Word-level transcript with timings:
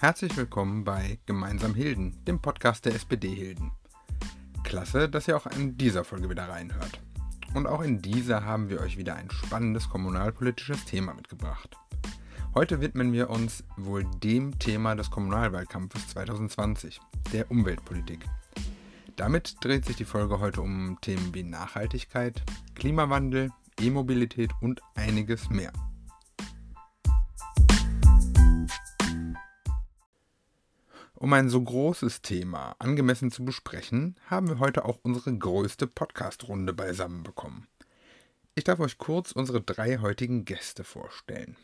Herzlich 0.00 0.36
willkommen 0.36 0.84
bei 0.84 1.18
Gemeinsam 1.26 1.74
Hilden, 1.74 2.24
dem 2.24 2.40
Podcast 2.40 2.84
der 2.84 2.94
SPD 2.94 3.34
Hilden. 3.34 3.72
Klasse, 4.62 5.08
dass 5.08 5.26
ihr 5.26 5.36
auch 5.36 5.46
in 5.46 5.76
dieser 5.76 6.04
Folge 6.04 6.30
wieder 6.30 6.48
reinhört. 6.48 7.00
Und 7.52 7.66
auch 7.66 7.82
in 7.82 8.00
dieser 8.00 8.44
haben 8.44 8.68
wir 8.68 8.80
euch 8.80 8.96
wieder 8.96 9.16
ein 9.16 9.28
spannendes 9.28 9.88
kommunalpolitisches 9.88 10.84
Thema 10.84 11.14
mitgebracht. 11.14 11.76
Heute 12.54 12.80
widmen 12.80 13.12
wir 13.12 13.28
uns 13.28 13.64
wohl 13.76 14.04
dem 14.22 14.56
Thema 14.60 14.94
des 14.94 15.10
Kommunalwahlkampfes 15.10 16.06
2020, 16.10 17.00
der 17.32 17.50
Umweltpolitik. 17.50 18.24
Damit 19.16 19.56
dreht 19.62 19.84
sich 19.84 19.96
die 19.96 20.04
Folge 20.04 20.38
heute 20.38 20.62
um 20.62 20.96
Themen 21.00 21.34
wie 21.34 21.42
Nachhaltigkeit, 21.42 22.40
Klimawandel, 22.76 23.50
E-Mobilität 23.80 24.52
und 24.60 24.80
einiges 24.94 25.50
mehr. 25.50 25.72
Um 31.20 31.32
ein 31.32 31.48
so 31.48 31.60
großes 31.60 32.22
Thema 32.22 32.76
angemessen 32.78 33.32
zu 33.32 33.44
besprechen, 33.44 34.14
haben 34.26 34.48
wir 34.48 34.60
heute 34.60 34.84
auch 34.84 35.00
unsere 35.02 35.36
größte 35.36 35.88
Podcast-Runde 35.88 36.72
beisammen 36.72 37.24
bekommen. 37.24 37.66
Ich 38.54 38.62
darf 38.62 38.78
euch 38.78 38.98
kurz 38.98 39.32
unsere 39.32 39.60
drei 39.60 39.98
heutigen 39.98 40.44
Gäste 40.44 40.84
vorstellen. 40.84 41.56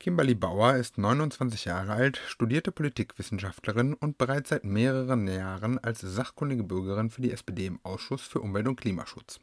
Kimberly 0.00 0.34
Bauer 0.34 0.76
ist 0.76 0.96
29 0.96 1.66
Jahre 1.66 1.92
alt, 1.92 2.22
studierte 2.26 2.72
Politikwissenschaftlerin 2.72 3.92
und 3.92 4.16
bereits 4.16 4.48
seit 4.48 4.64
mehreren 4.64 5.28
Jahren 5.28 5.78
als 5.78 6.00
sachkundige 6.00 6.64
Bürgerin 6.64 7.10
für 7.10 7.20
die 7.20 7.32
SPD 7.32 7.66
im 7.66 7.80
Ausschuss 7.82 8.22
für 8.22 8.40
Umwelt- 8.40 8.66
und 8.66 8.80
Klimaschutz. 8.80 9.40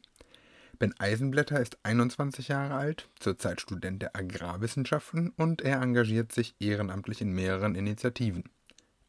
Ben 0.80 0.98
Eisenblätter 0.98 1.60
ist 1.60 1.78
21 1.84 2.48
Jahre 2.48 2.74
alt, 2.74 3.08
zurzeit 3.20 3.60
Student 3.60 4.02
der 4.02 4.16
Agrarwissenschaften 4.16 5.30
und 5.36 5.62
er 5.62 5.80
engagiert 5.80 6.32
sich 6.32 6.56
ehrenamtlich 6.58 7.20
in 7.20 7.30
mehreren 7.30 7.76
Initiativen. 7.76 8.50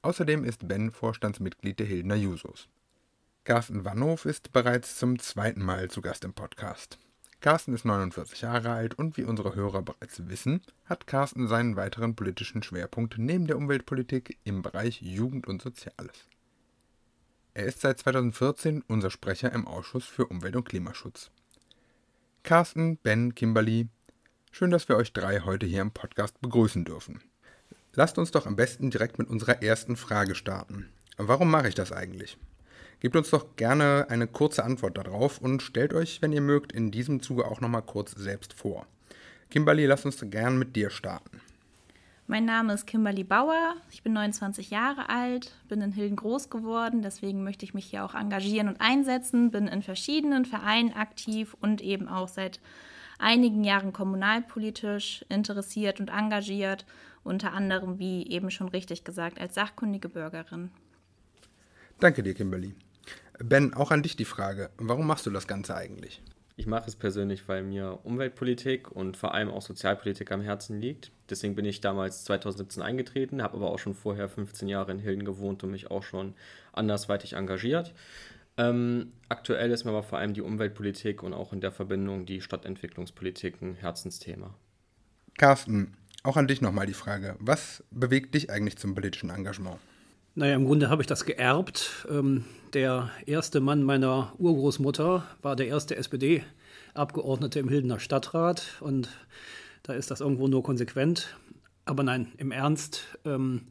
Außerdem 0.06 0.44
ist 0.44 0.68
Ben 0.68 0.92
Vorstandsmitglied 0.92 1.80
der 1.80 1.88
Hildener 1.88 2.14
Jusos. 2.14 2.70
Carsten 3.44 3.86
Wannhof 3.86 4.26
ist 4.26 4.52
bereits 4.54 5.00
zum 5.00 5.18
zweiten 5.18 5.64
Mal 5.64 5.90
zu 5.90 6.04
Gast 6.04 6.24
im 6.24 6.34
Podcast. 6.36 7.00
Carsten 7.42 7.74
ist 7.74 7.86
49 7.86 8.42
Jahre 8.42 8.70
alt 8.70 8.94
und 9.00 9.18
wie 9.18 9.24
unsere 9.24 9.56
Hörer 9.56 9.82
bereits 9.82 10.30
wissen, 10.30 10.62
hat 10.86 11.08
Carsten 11.08 11.48
seinen 11.48 11.76
weiteren 11.76 12.16
politischen 12.16 12.62
Schwerpunkt 12.62 13.18
neben 13.18 13.48
der 13.48 13.58
Umweltpolitik 13.58 14.38
im 14.44 14.62
Bereich 14.62 15.02
Jugend 15.02 15.48
und 15.48 15.64
Soziales. 15.64 16.30
Er 17.56 17.66
ist 17.66 17.82
seit 17.82 17.98
2014 17.98 18.84
unser 18.88 19.10
Sprecher 19.10 19.52
im 19.54 19.66
Ausschuss 19.68 20.06
für 20.06 20.28
Umwelt- 20.28 20.56
und 20.56 20.70
Klimaschutz. 20.70 21.32
Carsten, 22.44 22.98
Ben, 22.98 23.34
Kimberly, 23.34 23.88
schön, 24.52 24.70
dass 24.70 24.88
wir 24.88 24.98
euch 24.98 25.14
drei 25.14 25.40
heute 25.40 25.66
hier 25.66 25.82
im 25.82 25.90
Podcast 25.90 26.40
begrüßen 26.42 26.86
dürfen. 26.86 27.24
Lasst 27.96 28.18
uns 28.18 28.32
doch 28.32 28.46
am 28.46 28.58
besten 28.58 28.90
direkt 28.90 29.20
mit 29.20 29.30
unserer 29.30 29.64
ersten 29.64 29.96
Frage 29.96 30.36
starten. 30.36 30.90
Warum 31.18 31.50
mache 31.50 31.70
ich 31.70 31.76
das 31.76 31.94
eigentlich? 31.94 32.38
Gebt 33.00 33.16
uns 33.16 33.30
doch 33.30 33.56
gerne 33.56 34.08
eine 34.10 34.28
kurze 34.28 34.66
Antwort 34.66 34.98
darauf 34.98 35.40
und 35.40 35.62
stellt 35.62 35.94
euch, 35.94 36.22
wenn 36.22 36.34
ihr 36.34 36.42
mögt, 36.42 36.74
in 36.74 36.92
diesem 36.92 37.22
Zuge 37.22 37.46
auch 37.46 37.62
nochmal 37.62 37.84
kurz 37.84 38.12
selbst 38.12 38.54
vor. 38.54 38.86
Kimberly, 39.50 39.86
lass 39.86 40.06
uns 40.06 40.18
gern 40.30 40.58
mit 40.58 40.76
dir 40.76 40.90
starten. 40.90 41.40
Mein 42.28 42.46
Name 42.46 42.74
ist 42.74 42.88
Kimberly 42.88 43.24
Bauer, 43.24 43.76
ich 43.92 44.02
bin 44.02 44.14
29 44.14 44.72
Jahre 44.72 45.10
alt, 45.10 45.52
bin 45.70 45.82
in 45.82 45.92
Hilden 45.92 46.16
groß 46.16 46.50
geworden, 46.50 47.04
deswegen 47.04 47.44
möchte 47.44 47.66
ich 47.66 47.76
mich 47.76 47.86
hier 47.86 48.04
auch 48.04 48.16
engagieren 48.16 48.68
und 48.68 48.82
einsetzen, 48.82 49.52
bin 49.52 49.68
in 49.68 49.84
verschiedenen 49.84 50.44
Vereinen 50.44 50.92
aktiv 50.94 51.56
und 51.62 51.82
eben 51.82 52.08
auch 52.08 52.28
seit 52.28 52.60
einigen 53.20 53.64
Jahren 53.64 53.94
kommunalpolitisch 53.94 55.26
interessiert 55.30 56.00
und 56.00 56.10
engagiert 56.10 56.86
unter 57.24 57.54
anderem, 57.54 58.00
wie 58.00 58.28
eben 58.30 58.52
schon 58.52 58.70
richtig 58.70 59.04
gesagt, 59.04 59.40
als 59.40 59.56
sachkundige 59.56 60.10
Bürgerin. 60.10 60.70
Danke 62.00 62.24
dir, 62.24 62.34
Kimberly. 62.34 62.76
Ben, 63.40 63.74
auch 63.74 63.92
an 63.92 64.04
dich 64.04 64.16
die 64.16 64.26
Frage, 64.26 64.70
warum 64.78 65.08
machst 65.08 65.26
du 65.26 65.32
das 65.32 65.48
Ganze 65.48 65.76
eigentlich? 65.76 66.22
Ich 66.58 66.68
mache 66.68 66.88
es 66.88 66.96
persönlich, 66.96 67.50
weil 67.50 67.64
mir 67.64 68.00
Umweltpolitik 68.04 68.90
und 68.90 69.18
vor 69.18 69.34
allem 69.34 69.50
auch 69.50 69.62
Sozialpolitik 69.62 70.32
am 70.32 70.42
Herzen 70.42 70.80
liegt. 70.80 71.12
Deswegen 71.30 71.56
bin 71.56 71.66
ich 71.66 71.82
damals 71.82 72.24
2017 72.24 72.82
eingetreten, 72.82 73.42
habe 73.42 73.58
aber 73.58 73.72
auch 73.72 73.80
schon 73.80 73.94
vorher 73.94 74.30
15 74.30 74.70
Jahre 74.70 74.94
in 74.94 75.00
Hilden 75.00 75.26
gewohnt 75.26 75.64
und 75.64 75.72
mich 75.72 75.92
auch 75.92 76.04
schon 76.04 76.34
andersweitig 76.72 77.34
engagiert. 77.34 77.94
Ähm, 78.58 79.12
aktuell 79.28 79.72
ist 79.72 79.84
mir 79.84 79.92
aber 79.92 80.04
vor 80.04 80.20
allem 80.20 80.34
die 80.34 80.42
Umweltpolitik 80.42 81.24
und 81.24 81.34
auch 81.34 81.52
in 81.52 81.62
der 81.62 81.72
Verbindung 81.72 82.26
die 82.26 82.42
Stadtentwicklungspolitik 82.42 83.62
ein 83.62 83.76
Herzensthema. 83.76 84.56
Carsten, 85.38 85.98
auch 86.24 86.38
an 86.38 86.48
dich 86.48 86.62
nochmal 86.62 86.86
die 86.86 86.94
Frage. 86.94 87.36
Was 87.40 87.84
bewegt 87.92 88.34
dich 88.34 88.50
eigentlich 88.50 88.78
zum 88.78 88.96
politischen 88.96 89.30
Engagement? 89.30 89.78
Naja, 90.36 90.56
im 90.56 90.66
Grunde 90.66 90.90
habe 90.90 91.02
ich 91.02 91.08
das 91.08 91.26
geerbt. 91.26 92.08
Ähm, 92.10 92.46
der 92.74 93.10
erste 93.26 93.60
Mann 93.60 93.84
meiner 93.84 94.34
Urgroßmutter 94.38 95.26
war 95.42 95.56
der 95.56 95.68
erste 95.68 95.96
SPD-Abgeordnete 95.96 97.60
im 97.60 97.70
Hildener 97.70 98.00
Stadtrat 98.00 98.78
und 98.82 99.10
da 99.84 99.94
ist 99.94 100.12
das 100.12 100.22
irgendwo 100.22 100.48
nur 100.48 100.64
konsequent. 100.64 101.38
Aber 101.86 102.04
nein, 102.04 102.32
im 102.38 102.52
Ernst, 102.52 103.18
ähm, 103.24 103.68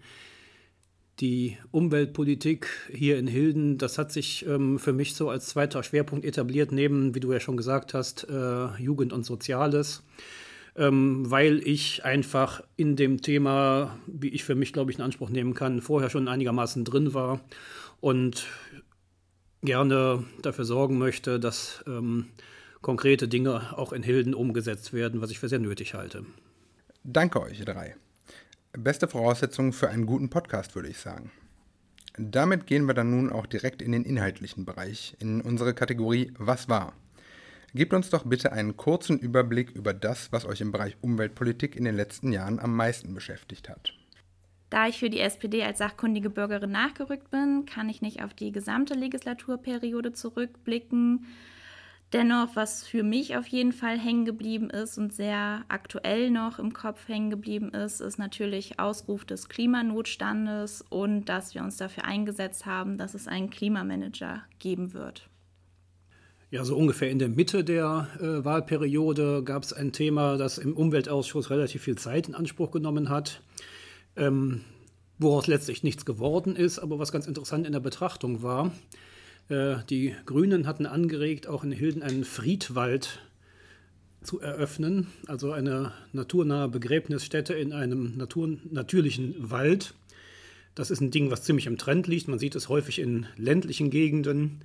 die 1.21 1.59
Umweltpolitik 1.71 2.69
hier 2.93 3.19
in 3.19 3.27
Hilden, 3.27 3.79
das 3.79 3.99
hat 3.99 4.13
sich 4.13 4.45
ähm, 4.47 4.79
für 4.79 4.93
mich 4.93 5.15
so 5.15 5.31
als 5.31 5.47
zweiter 5.47 5.83
Schwerpunkt 5.83 6.25
etabliert, 6.25 6.73
neben, 6.73 7.15
wie 7.15 7.21
du 7.21 7.33
ja 7.33 7.41
schon 7.41 7.57
gesagt 7.57 7.95
hast, 7.95 8.27
äh, 8.29 8.67
Jugend 8.83 9.13
und 9.13 9.25
Soziales 9.25 10.03
ähm, 10.77 11.31
weil 11.31 11.67
ich 11.67 12.05
einfach 12.05 12.63
in 12.77 12.97
dem 12.97 13.23
Thema, 13.23 13.99
wie 14.07 14.29
ich 14.29 14.45
für 14.45 14.55
mich, 14.55 14.73
glaube 14.73 14.91
ich, 14.91 14.99
in 14.99 15.05
Anspruch 15.05 15.31
nehmen 15.31 15.55
kann, 15.55 15.81
vorher 15.81 16.11
schon 16.11 16.29
einigermaßen 16.29 16.85
drin 16.85 17.15
war 17.15 17.41
und 18.01 18.47
gerne 19.63 20.25
dafür 20.43 20.65
sorgen 20.65 20.99
möchte, 20.99 21.39
dass 21.39 21.85
ähm, 21.87 22.27
konkrete 22.83 23.29
Dinge 23.29 23.79
auch 23.79 23.93
in 23.93 24.03
Hilden 24.03 24.35
umgesetzt 24.35 24.93
werden, 24.93 25.21
was 25.21 25.31
ich 25.31 25.39
für 25.39 25.49
sehr 25.49 25.61
nötig 25.61 25.95
halte. 25.95 26.27
Danke 27.05 27.41
euch, 27.41 27.65
drei. 27.65 27.97
Beste 28.77 29.07
Voraussetzung 29.07 29.73
für 29.73 29.89
einen 29.89 30.05
guten 30.05 30.31
Podcast, 30.31 30.75
würde 30.75 30.89
ich 30.89 30.99
sagen. 30.99 31.31
Damit 32.17 32.67
gehen 32.67 32.87
wir 32.87 32.95
dann 32.95 33.11
nun 33.11 33.31
auch 33.31 33.47
direkt 33.47 33.83
in 33.83 33.93
den 33.93 34.05
inhaltlichen 34.05 34.65
Bereich, 34.65 35.17
in 35.21 35.41
unsere 35.41 35.75
Kategorie 35.75 36.33
Was 36.39 36.69
war? 36.69 36.93
Gebt 37.73 37.93
uns 37.93 38.11
doch 38.11 38.25
bitte 38.25 38.53
einen 38.53 38.77
kurzen 38.77 39.19
Überblick 39.19 39.71
über 39.71 39.95
das, 39.95 40.33
was 40.33 40.45
euch 40.45 40.61
im 40.61 40.73
Bereich 40.73 40.97
Umweltpolitik 41.03 41.77
in 41.77 41.85
den 41.85 41.95
letzten 41.95 42.33
Jahren 42.33 42.59
am 42.59 42.75
meisten 42.75 43.15
beschäftigt 43.15 43.69
hat. 43.69 43.95
Da 44.71 44.89
ich 44.89 44.99
für 44.99 45.11
die 45.11 45.21
SPD 45.21 45.63
als 45.63 45.79
sachkundige 45.79 46.31
Bürgerin 46.31 46.73
nachgerückt 46.73 47.31
bin, 47.31 47.67
kann 47.67 47.89
ich 47.89 48.03
nicht 48.03 48.25
auf 48.25 48.35
die 48.35 48.51
gesamte 48.51 48.95
Legislaturperiode 48.95 50.13
zurückblicken. 50.13 51.27
Dennoch, 52.15 52.55
was 52.55 52.85
für 52.85 53.03
mich 53.03 53.37
auf 53.37 53.49
jeden 53.49 53.73
Fall 53.73 53.99
hängen 53.99 54.25
geblieben 54.25 54.71
ist 54.71 54.99
und 54.99 55.13
sehr 55.13 55.65
aktuell 55.67 56.31
noch 56.31 56.61
im 56.61 56.73
Kopf 56.73 57.09
hängen 57.09 57.29
geblieben 57.29 57.71
ist, 57.71 58.01
ist 58.01 58.19
natürlich 58.19 58.79
Ausruf 58.79 59.25
des 59.25 59.49
Klimanotstandes 59.49 60.85
und 60.91 61.25
dass 61.25 61.57
wir 61.57 61.65
uns 61.65 61.77
dafür 61.77 62.05
eingesetzt 62.05 62.67
haben, 62.67 62.99
dass 62.99 63.15
es 63.15 63.27
einen 63.27 63.51
Klimamanager 63.51 64.45
geben 64.61 64.93
wird. 64.93 65.29
Ja, 66.53 66.65
so 66.65 66.77
ungefähr 66.77 67.11
in 67.11 67.19
der 67.19 67.31
Mitte 67.31 67.65
der 67.65 68.07
äh, 68.21 68.45
Wahlperiode 68.45 69.43
gab 69.43 69.65
es 69.65 69.73
ein 69.73 69.91
Thema, 69.91 70.37
das 70.37 70.59
im 70.59 70.77
Umweltausschuss 70.77 71.51
relativ 71.51 71.83
viel 71.83 71.97
Zeit 71.97 72.29
in 72.29 72.37
Anspruch 72.37 72.71
genommen 72.71 73.09
hat, 73.09 73.43
ähm, 74.15 74.61
woraus 75.19 75.49
letztlich 75.49 75.83
nichts 75.83 76.05
geworden 76.05 76.55
ist, 76.55 76.79
aber 76.79 77.01
was 77.01 77.11
ganz 77.11 77.27
interessant 77.27 77.67
in 77.67 77.73
der 77.73 77.81
Betrachtung 77.81 78.45
war. 78.45 78.71
Äh, 79.49 79.77
die 79.91 80.15
Grünen 80.27 80.67
hatten 80.67 80.87
angeregt, 80.87 81.47
auch 81.47 81.65
in 81.65 81.73
Hilden 81.73 82.03
einen 82.03 82.25
Friedwald 82.25 83.21
zu 84.23 84.41
eröffnen, 84.41 85.09
also 85.27 85.53
eine 85.53 85.93
naturnahe 86.13 86.69
Begräbnisstätte 86.69 87.55
in 87.55 87.73
einem 87.73 88.17
natur 88.17 88.57
natürlichen 88.71 89.51
Wald. 89.51 89.95
Das 90.75 90.91
ist 90.91 91.01
ein 91.01 91.11
Ding, 91.11 91.31
was 91.31 91.45
ziemlich 91.45 91.67
im 91.67 91.79
Trend 91.79 92.07
liegt. 92.07 92.27
Man 92.27 92.39
sieht 92.39 92.55
es 92.55 92.69
häufig 92.69 92.99
in 92.99 93.27
ländlichen 93.37 93.91
Gegenden. 93.91 94.63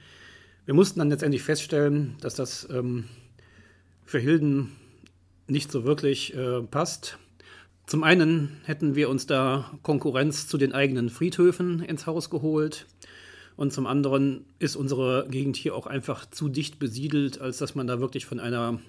Wir 0.65 0.73
mussten 0.73 0.99
dann 0.99 1.09
letztendlich 1.09 1.43
feststellen, 1.43 2.15
dass 2.21 2.35
das 2.35 2.67
ähm, 2.71 3.05
für 4.05 4.19
Hilden 4.19 4.71
nicht 5.47 5.71
so 5.71 5.83
wirklich 5.83 6.33
äh, 6.35 6.61
passt. 6.61 7.17
Zum 7.85 8.03
einen 8.03 8.57
hätten 8.65 8.95
wir 8.95 9.09
uns 9.09 9.25
da 9.25 9.71
Konkurrenz 9.83 10.47
zu 10.47 10.57
den 10.57 10.73
eigenen 10.73 11.09
Friedhöfen 11.09 11.81
ins 11.81 12.07
Haus 12.07 12.29
geholt. 12.29 12.85
Und 13.59 13.73
zum 13.73 13.87
anderen 13.87 14.45
ist 14.59 14.77
unsere 14.77 15.27
Gegend 15.29 15.57
hier 15.57 15.75
auch 15.75 15.85
einfach 15.85 16.25
zu 16.29 16.47
dicht 16.47 16.79
besiedelt, 16.79 17.41
als 17.41 17.57
dass 17.57 17.75
man 17.75 17.87
da 17.87 17.99
wirklich 17.99 18.25
von 18.25 18.39
einer 18.39 18.79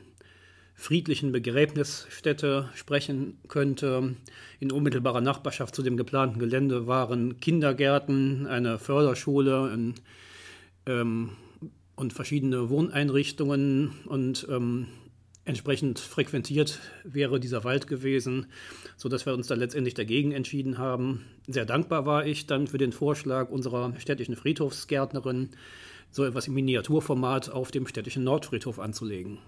friedlichen 0.77 1.33
Begräbnisstätte 1.33 2.69
sprechen 2.77 3.37
könnte. 3.49 4.15
In 4.61 4.71
unmittelbarer 4.71 5.23
Nachbarschaft 5.23 5.75
zu 5.75 5.83
dem 5.83 5.97
geplanten 5.97 6.39
Gelände 6.39 6.87
waren 6.87 7.41
Kindergärten, 7.41 8.47
eine 8.47 8.79
Förderschule, 8.79 9.73
ein 9.73 9.95
ähm, 10.87 11.31
und 11.97 12.13
verschiedene 12.13 12.71
Wohneinrichtungen 12.71 13.91
und 14.07 14.47
ähm, 14.49 14.87
entsprechend 15.51 15.99
frequentiert 15.99 16.79
wäre 17.05 17.39
dieser 17.39 17.65
Wald 17.65 17.87
gewesen, 17.87 18.47
sodass 18.97 19.27
wir 19.27 19.35
uns 19.35 19.49
dann 19.49 19.59
letztendlich 19.59 19.95
dagegen 19.95 20.33
entschieden 20.33 20.79
haben. 20.79 21.27
Sehr 21.47 21.67
dankbar 21.67 22.07
war 22.07 22.25
ich 22.25 22.47
dann 22.47 22.67
für 22.67 22.79
den 22.79 22.93
Vorschlag 22.93 23.51
unserer 23.51 23.93
städtischen 23.99 24.37
Friedhofsgärtnerin, 24.37 25.51
so 26.11 26.25
etwas 26.25 26.47
im 26.47 26.55
Miniaturformat 26.55 27.51
auf 27.51 27.71
dem 27.71 27.87
städtischen 27.87 28.25
Nordfriedhof 28.25 28.79
anzulegen. 28.79 29.39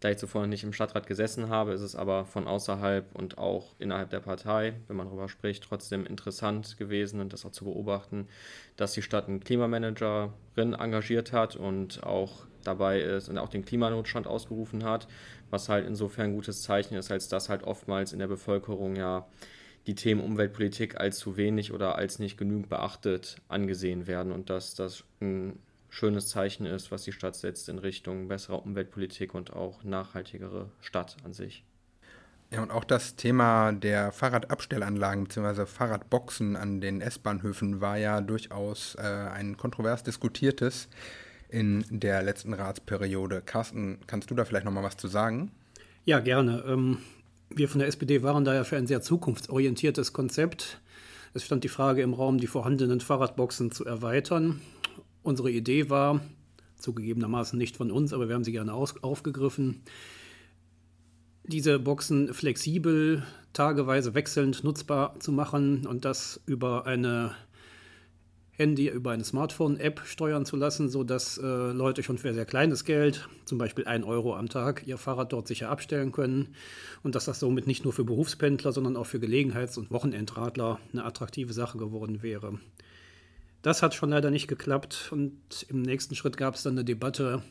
Da 0.00 0.10
ich 0.10 0.18
zuvor 0.18 0.48
nicht 0.48 0.64
im 0.64 0.72
Stadtrat 0.72 1.06
gesessen 1.06 1.48
habe, 1.48 1.72
ist 1.72 1.80
es 1.80 1.94
aber 1.94 2.24
von 2.24 2.48
außerhalb 2.48 3.14
und 3.14 3.38
auch 3.38 3.74
innerhalb 3.78 4.10
der 4.10 4.18
Partei, 4.20 4.74
wenn 4.88 4.96
man 4.96 5.06
darüber 5.06 5.28
spricht, 5.28 5.62
trotzdem 5.62 6.06
interessant 6.06 6.76
gewesen 6.76 7.20
und 7.20 7.32
das 7.32 7.46
auch 7.46 7.52
zu 7.52 7.64
beobachten, 7.64 8.26
dass 8.76 8.94
die 8.94 9.02
Stadt 9.02 9.28
eine 9.28 9.38
Klimamanagerin 9.38 10.74
engagiert 10.74 11.32
hat 11.32 11.54
und 11.54 12.02
auch 12.02 12.46
dabei 12.62 13.00
ist 13.00 13.28
und 13.28 13.38
auch 13.38 13.48
den 13.48 13.64
Klimanotstand 13.64 14.26
ausgerufen 14.26 14.84
hat, 14.84 15.08
was 15.50 15.68
halt 15.68 15.86
insofern 15.86 16.26
ein 16.26 16.34
gutes 16.34 16.62
Zeichen 16.62 16.94
ist, 16.94 17.10
als 17.10 17.28
dass 17.28 17.48
halt 17.48 17.62
oftmals 17.62 18.12
in 18.12 18.18
der 18.18 18.28
Bevölkerung 18.28 18.96
ja 18.96 19.26
die 19.86 19.94
Themen 19.94 20.20
Umweltpolitik 20.20 21.00
als 21.00 21.18
zu 21.18 21.36
wenig 21.36 21.72
oder 21.72 21.96
als 21.96 22.18
nicht 22.18 22.36
genügend 22.36 22.68
beachtet 22.68 23.36
angesehen 23.48 24.06
werden 24.06 24.32
und 24.32 24.48
dass 24.48 24.74
das 24.74 25.04
ein 25.20 25.58
schönes 25.88 26.28
Zeichen 26.28 26.64
ist, 26.64 26.90
was 26.90 27.02
die 27.02 27.12
Stadt 27.12 27.36
setzt 27.36 27.68
in 27.68 27.78
Richtung 27.78 28.28
besserer 28.28 28.64
Umweltpolitik 28.64 29.34
und 29.34 29.52
auch 29.52 29.84
nachhaltigere 29.84 30.70
Stadt 30.80 31.16
an 31.24 31.32
sich. 31.32 31.64
Ja, 32.50 32.62
und 32.62 32.70
auch 32.70 32.84
das 32.84 33.16
Thema 33.16 33.72
der 33.72 34.12
Fahrradabstellanlagen 34.12 35.24
bzw. 35.24 35.64
Fahrradboxen 35.64 36.54
an 36.54 36.80
den 36.82 37.00
S-Bahnhöfen 37.00 37.80
war 37.80 37.96
ja 37.96 38.20
durchaus 38.20 38.94
äh, 38.96 39.00
ein 39.00 39.56
kontrovers 39.56 40.02
diskutiertes 40.02 40.88
in 41.52 41.84
der 41.90 42.22
letzten 42.22 42.54
Ratsperiode. 42.54 43.42
Carsten, 43.44 43.98
kannst 44.06 44.30
du 44.30 44.34
da 44.34 44.44
vielleicht 44.44 44.64
noch 44.64 44.72
mal 44.72 44.82
was 44.82 44.96
zu 44.96 45.06
sagen? 45.06 45.52
Ja, 46.04 46.18
gerne. 46.18 46.64
Ähm, 46.66 46.98
wir 47.50 47.68
von 47.68 47.78
der 47.78 47.88
SPD 47.88 48.22
waren 48.22 48.44
da 48.44 48.54
ja 48.54 48.64
für 48.64 48.78
ein 48.78 48.86
sehr 48.86 49.02
zukunftsorientiertes 49.02 50.14
Konzept. 50.14 50.80
Es 51.34 51.44
stand 51.44 51.62
die 51.64 51.68
Frage 51.68 52.02
im 52.02 52.14
Raum, 52.14 52.38
die 52.38 52.46
vorhandenen 52.46 53.00
Fahrradboxen 53.00 53.70
zu 53.70 53.84
erweitern. 53.84 54.62
Unsere 55.22 55.50
Idee 55.50 55.90
war, 55.90 56.20
zugegebenermaßen 56.76 57.58
nicht 57.58 57.76
von 57.76 57.90
uns, 57.90 58.12
aber 58.12 58.28
wir 58.28 58.34
haben 58.34 58.44
sie 58.44 58.52
gerne 58.52 58.72
aufgegriffen, 58.72 59.82
diese 61.44 61.78
Boxen 61.78 62.32
flexibel, 62.32 63.24
tageweise 63.52 64.14
wechselnd 64.14 64.64
nutzbar 64.64 65.18
zu 65.20 65.32
machen 65.32 65.86
und 65.86 66.04
das 66.04 66.40
über 66.46 66.86
eine 66.86 67.32
Handy, 68.54 68.88
über 68.88 69.12
eine 69.12 69.24
Smartphone-App 69.24 70.02
steuern 70.04 70.44
zu 70.44 70.56
lassen, 70.56 70.90
sodass 70.90 71.38
äh, 71.38 71.46
Leute 71.46 72.02
schon 72.02 72.18
für 72.18 72.34
sehr 72.34 72.44
kleines 72.44 72.84
Geld, 72.84 73.28
zum 73.46 73.56
Beispiel 73.56 73.86
1 73.86 74.04
Euro 74.04 74.36
am 74.36 74.50
Tag, 74.50 74.86
ihr 74.86 74.98
Fahrrad 74.98 75.32
dort 75.32 75.48
sicher 75.48 75.70
abstellen 75.70 76.12
können 76.12 76.54
und 77.02 77.14
dass 77.14 77.24
das 77.24 77.40
somit 77.40 77.66
nicht 77.66 77.84
nur 77.84 77.94
für 77.94 78.04
Berufspendler, 78.04 78.72
sondern 78.72 78.96
auch 78.96 79.06
für 79.06 79.20
Gelegenheits- 79.20 79.78
und 79.78 79.90
Wochenendradler 79.90 80.78
eine 80.92 81.04
attraktive 81.04 81.54
Sache 81.54 81.78
geworden 81.78 82.22
wäre. 82.22 82.58
Das 83.62 83.82
hat 83.82 83.94
schon 83.94 84.10
leider 84.10 84.30
nicht 84.30 84.48
geklappt 84.48 85.08
und 85.12 85.32
im 85.68 85.80
nächsten 85.80 86.14
Schritt 86.14 86.36
gab 86.36 86.54
es 86.54 86.62
dann 86.62 86.74
eine 86.74 86.84
Debatte, 86.84 87.42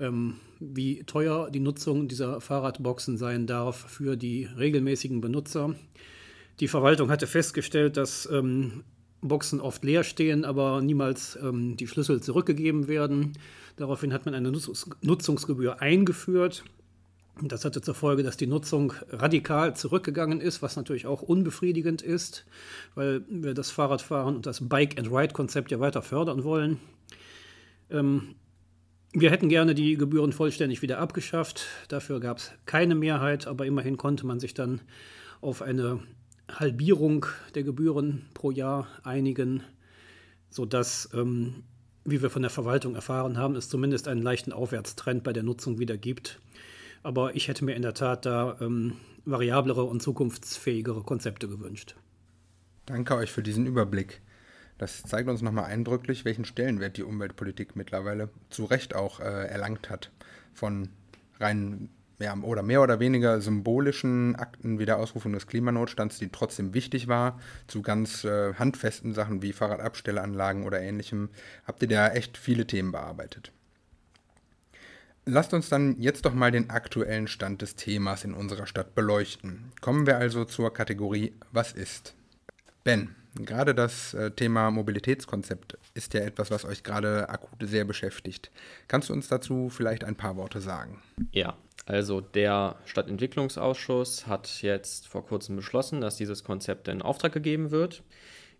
ähm, 0.00 0.36
wie 0.60 1.02
teuer 1.04 1.50
die 1.50 1.60
Nutzung 1.60 2.08
dieser 2.08 2.40
Fahrradboxen 2.40 3.18
sein 3.18 3.46
darf 3.46 3.90
für 3.90 4.16
die 4.16 4.44
regelmäßigen 4.44 5.20
Benutzer. 5.20 5.74
Die 6.60 6.68
Verwaltung 6.68 7.10
hatte 7.10 7.26
festgestellt, 7.26 7.98
dass 7.98 8.26
ähm, 8.30 8.84
Boxen 9.22 9.60
oft 9.60 9.84
leer 9.84 10.04
stehen, 10.04 10.44
aber 10.44 10.82
niemals 10.82 11.38
ähm, 11.40 11.76
die 11.76 11.86
Schlüssel 11.86 12.20
zurückgegeben 12.20 12.88
werden. 12.88 13.32
Daraufhin 13.76 14.12
hat 14.12 14.26
man 14.26 14.34
eine 14.34 14.50
Nutzungs 14.50 14.90
Nutzungsgebühr 15.00 15.80
eingeführt. 15.80 16.64
Das 17.40 17.64
hatte 17.64 17.80
zur 17.80 17.94
Folge, 17.94 18.22
dass 18.22 18.36
die 18.36 18.46
Nutzung 18.46 18.92
radikal 19.08 19.74
zurückgegangen 19.74 20.40
ist, 20.40 20.60
was 20.60 20.76
natürlich 20.76 21.06
auch 21.06 21.22
unbefriedigend 21.22 22.02
ist, 22.02 22.44
weil 22.94 23.24
wir 23.28 23.54
das 23.54 23.70
Fahrradfahren 23.70 24.36
und 24.36 24.44
das 24.44 24.68
Bike-and-Ride-Konzept 24.68 25.70
ja 25.70 25.80
weiter 25.80 26.02
fördern 26.02 26.44
wollen. 26.44 26.78
Ähm, 27.90 28.34
wir 29.14 29.30
hätten 29.30 29.48
gerne 29.48 29.74
die 29.74 29.96
Gebühren 29.96 30.32
vollständig 30.32 30.82
wieder 30.82 30.98
abgeschafft. 30.98 31.66
Dafür 31.88 32.20
gab 32.20 32.38
es 32.38 32.52
keine 32.66 32.94
Mehrheit, 32.94 33.46
aber 33.46 33.66
immerhin 33.66 33.96
konnte 33.96 34.26
man 34.26 34.40
sich 34.40 34.52
dann 34.52 34.80
auf 35.40 35.62
eine 35.62 36.00
Halbierung 36.50 37.26
der 37.54 37.62
Gebühren 37.62 38.26
pro 38.34 38.50
Jahr 38.50 38.86
einigen, 39.04 39.62
sodass, 40.50 41.08
ähm, 41.14 41.64
wie 42.04 42.22
wir 42.22 42.30
von 42.30 42.42
der 42.42 42.50
Verwaltung 42.50 42.94
erfahren 42.94 43.38
haben, 43.38 43.56
es 43.56 43.68
zumindest 43.68 44.08
einen 44.08 44.22
leichten 44.22 44.52
Aufwärtstrend 44.52 45.24
bei 45.24 45.32
der 45.32 45.42
Nutzung 45.42 45.78
wieder 45.78 45.96
gibt. 45.96 46.40
Aber 47.02 47.34
ich 47.34 47.48
hätte 47.48 47.64
mir 47.64 47.74
in 47.74 47.82
der 47.82 47.94
Tat 47.94 48.26
da 48.26 48.56
ähm, 48.60 48.94
variablere 49.24 49.84
und 49.84 50.02
zukunftsfähigere 50.02 51.02
Konzepte 51.02 51.48
gewünscht. 51.48 51.96
Danke 52.86 53.14
euch 53.14 53.30
für 53.30 53.42
diesen 53.42 53.66
Überblick. 53.66 54.20
Das 54.78 55.02
zeigt 55.02 55.28
uns 55.28 55.42
nochmal 55.42 55.66
eindrücklich, 55.66 56.24
welchen 56.24 56.44
Stellenwert 56.44 56.96
die 56.96 57.04
Umweltpolitik 57.04 57.76
mittlerweile 57.76 58.30
zu 58.50 58.64
Recht 58.64 58.96
auch 58.96 59.20
äh, 59.20 59.46
erlangt 59.46 59.90
hat. 59.90 60.10
Von 60.52 60.88
rein 61.38 61.88
ja, 62.22 62.36
oder 62.42 62.62
mehr 62.62 62.82
oder 62.82 63.00
weniger 63.00 63.40
symbolischen 63.40 64.36
Akten 64.36 64.78
wie 64.78 64.86
der 64.86 64.98
Ausrufung 64.98 65.32
des 65.32 65.46
Klimanotstands, 65.46 66.18
die 66.18 66.28
trotzdem 66.28 66.72
wichtig 66.72 67.08
war, 67.08 67.40
zu 67.66 67.82
ganz 67.82 68.24
äh, 68.24 68.54
handfesten 68.54 69.12
Sachen 69.12 69.42
wie 69.42 69.52
Fahrradabstellanlagen 69.52 70.64
oder 70.64 70.80
ähnlichem, 70.80 71.30
habt 71.66 71.82
ihr 71.82 71.88
da 71.88 72.08
echt 72.08 72.38
viele 72.38 72.66
Themen 72.66 72.92
bearbeitet. 72.92 73.52
Lasst 75.24 75.54
uns 75.54 75.68
dann 75.68 76.00
jetzt 76.00 76.24
doch 76.24 76.34
mal 76.34 76.50
den 76.50 76.70
aktuellen 76.70 77.28
Stand 77.28 77.62
des 77.62 77.76
Themas 77.76 78.24
in 78.24 78.34
unserer 78.34 78.66
Stadt 78.66 78.94
beleuchten. 78.94 79.72
Kommen 79.80 80.06
wir 80.06 80.16
also 80.16 80.44
zur 80.44 80.72
Kategorie 80.72 81.32
Was 81.52 81.72
ist? 81.72 82.14
Ben, 82.82 83.14
gerade 83.34 83.74
das 83.74 84.14
äh, 84.14 84.30
Thema 84.30 84.70
Mobilitätskonzept 84.70 85.78
ist 85.94 86.14
ja 86.14 86.20
etwas, 86.20 86.50
was 86.50 86.64
euch 86.64 86.82
gerade 86.82 87.28
akut 87.28 87.58
sehr 87.62 87.84
beschäftigt. 87.84 88.50
Kannst 88.88 89.08
du 89.08 89.12
uns 89.12 89.28
dazu 89.28 89.68
vielleicht 89.68 90.04
ein 90.04 90.16
paar 90.16 90.36
Worte 90.36 90.60
sagen? 90.60 91.02
Ja, 91.32 91.56
also 91.86 92.20
der 92.20 92.76
Stadtentwicklungsausschuss 92.84 94.26
hat 94.26 94.62
jetzt 94.62 95.08
vor 95.08 95.26
kurzem 95.26 95.56
beschlossen, 95.56 96.00
dass 96.00 96.16
dieses 96.16 96.44
Konzept 96.44 96.88
in 96.88 97.02
Auftrag 97.02 97.32
gegeben 97.32 97.70
wird. 97.70 98.02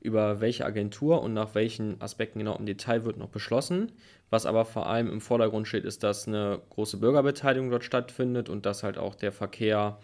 Über 0.01 0.41
welche 0.41 0.67
Agentur 0.67 1.23
und 1.23 1.33
nach 1.33 1.55
welchen 1.55 2.01
Aspekten 2.01 2.41
genau 2.41 2.57
im 2.57 2.67
Detail 2.67 3.05
wird 3.05 3.19
noch 3.19 3.29
beschlossen. 3.29 3.93
Was 4.31 4.47
aber 4.47 4.65
vor 4.65 4.87
allem 4.87 5.09
im 5.09 5.21
Vordergrund 5.21 5.69
steht, 5.69 5.85
ist, 5.85 6.03
dass 6.03 6.27
eine 6.27 6.61
große 6.71 6.97
Bürgerbeteiligung 6.97 7.71
dort 7.71 7.85
stattfindet 7.85 8.49
und 8.49 8.67
dass 8.67 8.83
halt 8.83 8.99
auch 8.99 9.15
der 9.15 9.31
Verkehr 9.31 9.99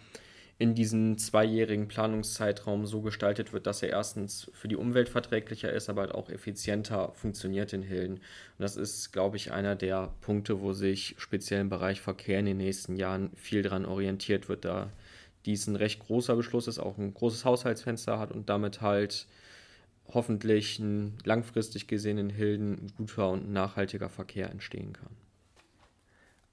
in 0.59 0.75
diesem 0.75 1.17
zweijährigen 1.17 1.87
Planungszeitraum 1.87 2.85
so 2.85 3.01
gestaltet 3.01 3.53
wird, 3.53 3.65
dass 3.65 3.81
er 3.81 3.91
erstens 3.91 4.51
für 4.53 4.67
die 4.67 4.75
Umwelt 4.75 5.07
verträglicher 5.07 5.71
ist, 5.71 5.89
aber 5.89 6.01
halt 6.01 6.11
auch 6.11 6.29
effizienter 6.29 7.13
funktioniert 7.13 7.71
in 7.71 7.81
Hilden. 7.81 8.15
Und 8.15 8.21
das 8.59 8.75
ist, 8.75 9.13
glaube 9.13 9.37
ich, 9.37 9.53
einer 9.53 9.77
der 9.77 10.13
Punkte, 10.19 10.59
wo 10.59 10.73
sich 10.73 11.15
speziell 11.17 11.61
im 11.61 11.69
Bereich 11.69 12.01
Verkehr 12.01 12.39
in 12.39 12.45
den 12.45 12.57
nächsten 12.57 12.97
Jahren 12.97 13.31
viel 13.35 13.61
daran 13.61 13.85
orientiert 13.85 14.49
wird, 14.49 14.65
da 14.65 14.91
dies 15.45 15.65
ein 15.67 15.77
recht 15.77 16.01
großer 16.01 16.35
Beschluss 16.35 16.67
ist, 16.67 16.77
auch 16.77 16.97
ein 16.97 17.13
großes 17.13 17.45
Haushaltsfenster 17.45 18.19
hat 18.19 18.33
und 18.33 18.49
damit 18.49 18.81
halt 18.81 19.27
hoffentlich 20.13 20.77
ein 20.79 21.17
langfristig 21.23 21.87
gesehen 21.87 22.17
in 22.17 22.29
Hilden 22.29 22.91
guter 22.97 23.29
und 23.29 23.49
nachhaltiger 23.49 24.09
Verkehr 24.09 24.49
entstehen 24.49 24.91
kann. 24.91 25.28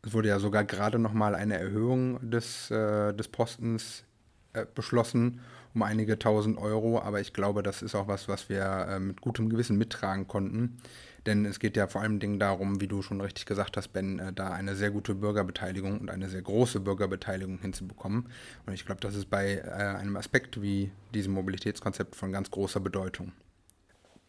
Es 0.07 0.15
wurde 0.15 0.29
ja 0.29 0.39
sogar 0.39 0.65
gerade 0.65 0.99
noch 0.99 1.13
mal 1.13 1.35
eine 1.35 1.59
Erhöhung 1.59 2.31
des, 2.31 2.71
äh, 2.71 3.13
des 3.13 3.29
Postens 3.29 4.05
äh, 4.53 4.65
beschlossen 4.75 5.41
um 5.77 5.83
einige 5.83 6.19
tausend 6.19 6.57
Euro, 6.57 7.03
aber 7.03 7.21
ich 7.21 7.35
glaube, 7.35 7.63
das 7.63 7.83
ist 7.83 7.95
auch 7.95 8.09
was, 8.09 8.29
was 8.29 8.49
wir 8.49 8.87
äh, 8.89 8.99
mit 8.99 9.21
gutem 9.21 9.51
Gewissen 9.51 9.77
mittragen 9.77 10.27
konnten. 10.27 10.79
Denn 11.27 11.45
es 11.45 11.59
geht 11.59 11.77
ja 11.77 11.87
vor 11.87 12.01
allem 12.01 12.19
Dingen 12.19 12.39
darum, 12.39 12.81
wie 12.81 12.89
du 12.89 13.03
schon 13.03 13.21
richtig 13.21 13.45
gesagt 13.45 13.77
hast, 13.77 13.89
Ben, 13.89 14.19
äh, 14.19 14.33
da 14.33 14.53
eine 14.53 14.75
sehr 14.75 14.91
gute 14.91 15.15
Bürgerbeteiligung 15.15 16.01
und 16.01 16.09
eine 16.09 16.31
sehr 16.31 16.41
große 16.41 16.81
Bürgerbeteiligung 16.81 17.59
hinzubekommen. 17.59 18.31
Und 18.65 18.73
ich 18.73 18.87
glaube, 18.87 19.03
das 19.03 19.15
ist 19.15 19.29
bei 19.29 19.57
äh, 19.57 19.71
einem 19.71 20.17
Aspekt 20.17 20.63
wie 20.63 20.91
diesem 21.13 21.35
Mobilitätskonzept 21.35 22.17
von 22.17 22.33
ganz 22.33 22.51
großer 22.51 22.81
Bedeutung. 22.81 23.33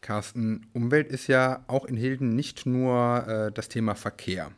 Carsten, 0.07 0.65
Umwelt 0.71 1.09
ist 1.09 1.27
ja 1.27 1.65
auch 1.67 1.83
in 1.83 1.97
Hilden 1.97 2.33
nicht 2.33 2.65
nur 2.65 3.27
äh, 3.27 3.51
das 3.51 3.67
Thema 3.67 3.93
Verkehr, 3.93 4.51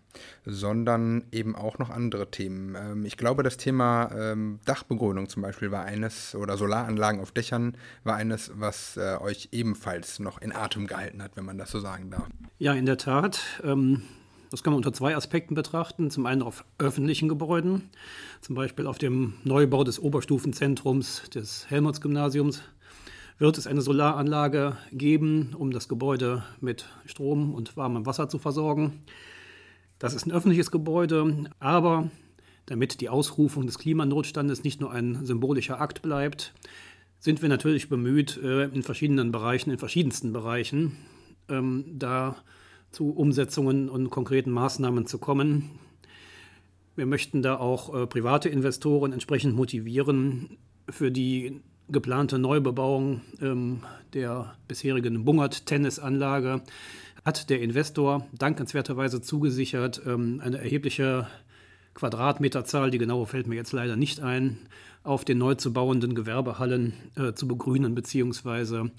sondern 0.45 1.23
eben 1.31 1.55
auch 1.55 1.79
noch 1.79 1.89
andere 1.89 2.29
Themen. 2.29 2.75
Ähm, 2.75 3.03
ich 3.03 3.17
glaube, 3.17 3.41
das 3.41 3.57
Thema 3.57 4.11
ähm, 4.15 4.59
Dachbegrünung 4.65 5.27
zum 5.27 5.41
Beispiel 5.41 5.71
war 5.71 5.85
eines, 5.85 6.35
oder 6.35 6.55
Solaranlagen 6.55 7.19
auf 7.19 7.31
Dächern 7.31 7.75
war 8.03 8.15
eines, 8.15 8.51
was 8.59 8.95
äh, 8.95 9.17
euch 9.19 9.49
ebenfalls 9.51 10.19
noch 10.19 10.39
in 10.39 10.51
Atem 10.51 10.85
gehalten 10.85 11.23
hat, 11.23 11.35
wenn 11.35 11.45
man 11.45 11.57
das 11.57 11.71
so 11.71 11.79
sagen 11.79 12.11
darf. 12.11 12.27
Ja, 12.59 12.73
in 12.75 12.85
der 12.85 12.97
Tat. 12.97 13.41
Ähm 13.63 14.03
das 14.51 14.63
kann 14.63 14.73
man 14.73 14.77
unter 14.77 14.93
zwei 14.93 15.15
Aspekten 15.15 15.53
betrachten. 15.53 16.09
Zum 16.09 16.25
einen 16.25 16.41
auf 16.41 16.65
öffentlichen 16.79 17.29
Gebäuden, 17.29 17.89
zum 18.41 18.55
Beispiel 18.55 18.87
auf 18.87 18.97
dem 18.97 19.33
Neubau 19.43 19.83
des 19.83 19.99
Oberstufenzentrums 19.99 21.29
des 21.29 21.69
Helmholtz-Gymnasiums 21.69 22.63
wird 23.39 23.57
es 23.57 23.67
eine 23.67 23.81
Solaranlage 23.81 24.77
geben, 24.91 25.55
um 25.57 25.71
das 25.71 25.87
Gebäude 25.87 26.43
mit 26.59 26.85
Strom 27.05 27.55
und 27.55 27.77
warmem 27.77 28.05
Wasser 28.05 28.27
zu 28.29 28.37
versorgen. 28.37 29.01
Das 29.97 30.13
ist 30.13 30.27
ein 30.27 30.31
öffentliches 30.31 30.71
Gebäude, 30.71 31.49
aber 31.59 32.11
damit 32.65 33.01
die 33.01 33.09
Ausrufung 33.09 33.65
des 33.65 33.79
Klimanotstandes 33.79 34.63
nicht 34.63 34.81
nur 34.81 34.91
ein 34.91 35.25
symbolischer 35.25 35.81
Akt 35.81 36.01
bleibt, 36.01 36.53
sind 37.19 37.41
wir 37.41 37.49
natürlich 37.49 37.89
bemüht, 37.89 38.37
äh, 38.37 38.65
in 38.65 38.83
verschiedenen 38.83 39.31
Bereichen, 39.31 39.71
in 39.71 39.77
verschiedensten 39.77 40.31
Bereichen, 40.33 40.97
ähm, 41.49 41.85
da 41.97 42.35
zu 42.91 43.11
Umsetzungen 43.11 43.89
und 43.89 44.09
konkreten 44.09 44.51
Maßnahmen 44.51 45.05
zu 45.05 45.17
kommen. 45.17 45.71
Wir 46.95 47.05
möchten 47.05 47.41
da 47.41 47.57
auch 47.57 47.93
äh, 47.93 48.07
private 48.07 48.49
Investoren 48.49 49.13
entsprechend 49.13 49.55
motivieren, 49.55 50.57
für 50.89 51.11
die 51.11 51.61
geplante 51.91 52.39
Neubebauung 52.39 53.21
ähm, 53.41 53.81
der 54.13 54.55
bisherigen 54.67 55.25
Bungert-Tennisanlage 55.25 56.61
hat 57.25 57.49
der 57.49 57.61
Investor 57.61 58.25
dankenswerterweise 58.33 59.21
zugesichert, 59.21 60.01
ähm, 60.05 60.41
eine 60.43 60.59
erhebliche 60.59 61.27
Quadratmeterzahl, 61.93 62.91
die 62.91 62.97
genaue 62.97 63.25
fällt 63.25 63.47
mir 63.47 63.55
jetzt 63.55 63.73
leider 63.73 63.95
nicht 63.95 64.21
ein, 64.21 64.57
auf 65.03 65.25
den 65.25 65.37
neu 65.37 65.55
zu 65.55 65.73
bauenden 65.73 66.15
Gewerbehallen 66.15 66.93
äh, 67.15 67.33
zu 67.33 67.47
begrünen 67.47 67.95
bzw. 67.95 68.89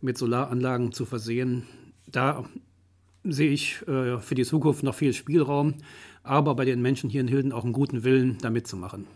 mit 0.00 0.18
Solaranlagen 0.18 0.92
zu 0.92 1.04
versehen. 1.04 1.64
Da 2.06 2.44
sehe 3.24 3.50
ich 3.50 3.86
äh, 3.86 4.18
für 4.18 4.34
die 4.34 4.44
Zukunft 4.44 4.82
noch 4.82 4.94
viel 4.94 5.12
Spielraum, 5.12 5.74
aber 6.22 6.54
bei 6.54 6.64
den 6.64 6.82
Menschen 6.82 7.10
hier 7.10 7.20
in 7.20 7.28
Hilden 7.28 7.52
auch 7.52 7.64
einen 7.64 7.72
guten 7.72 8.04
Willen, 8.04 8.38
da 8.40 8.50
mitzumachen. 8.50 9.06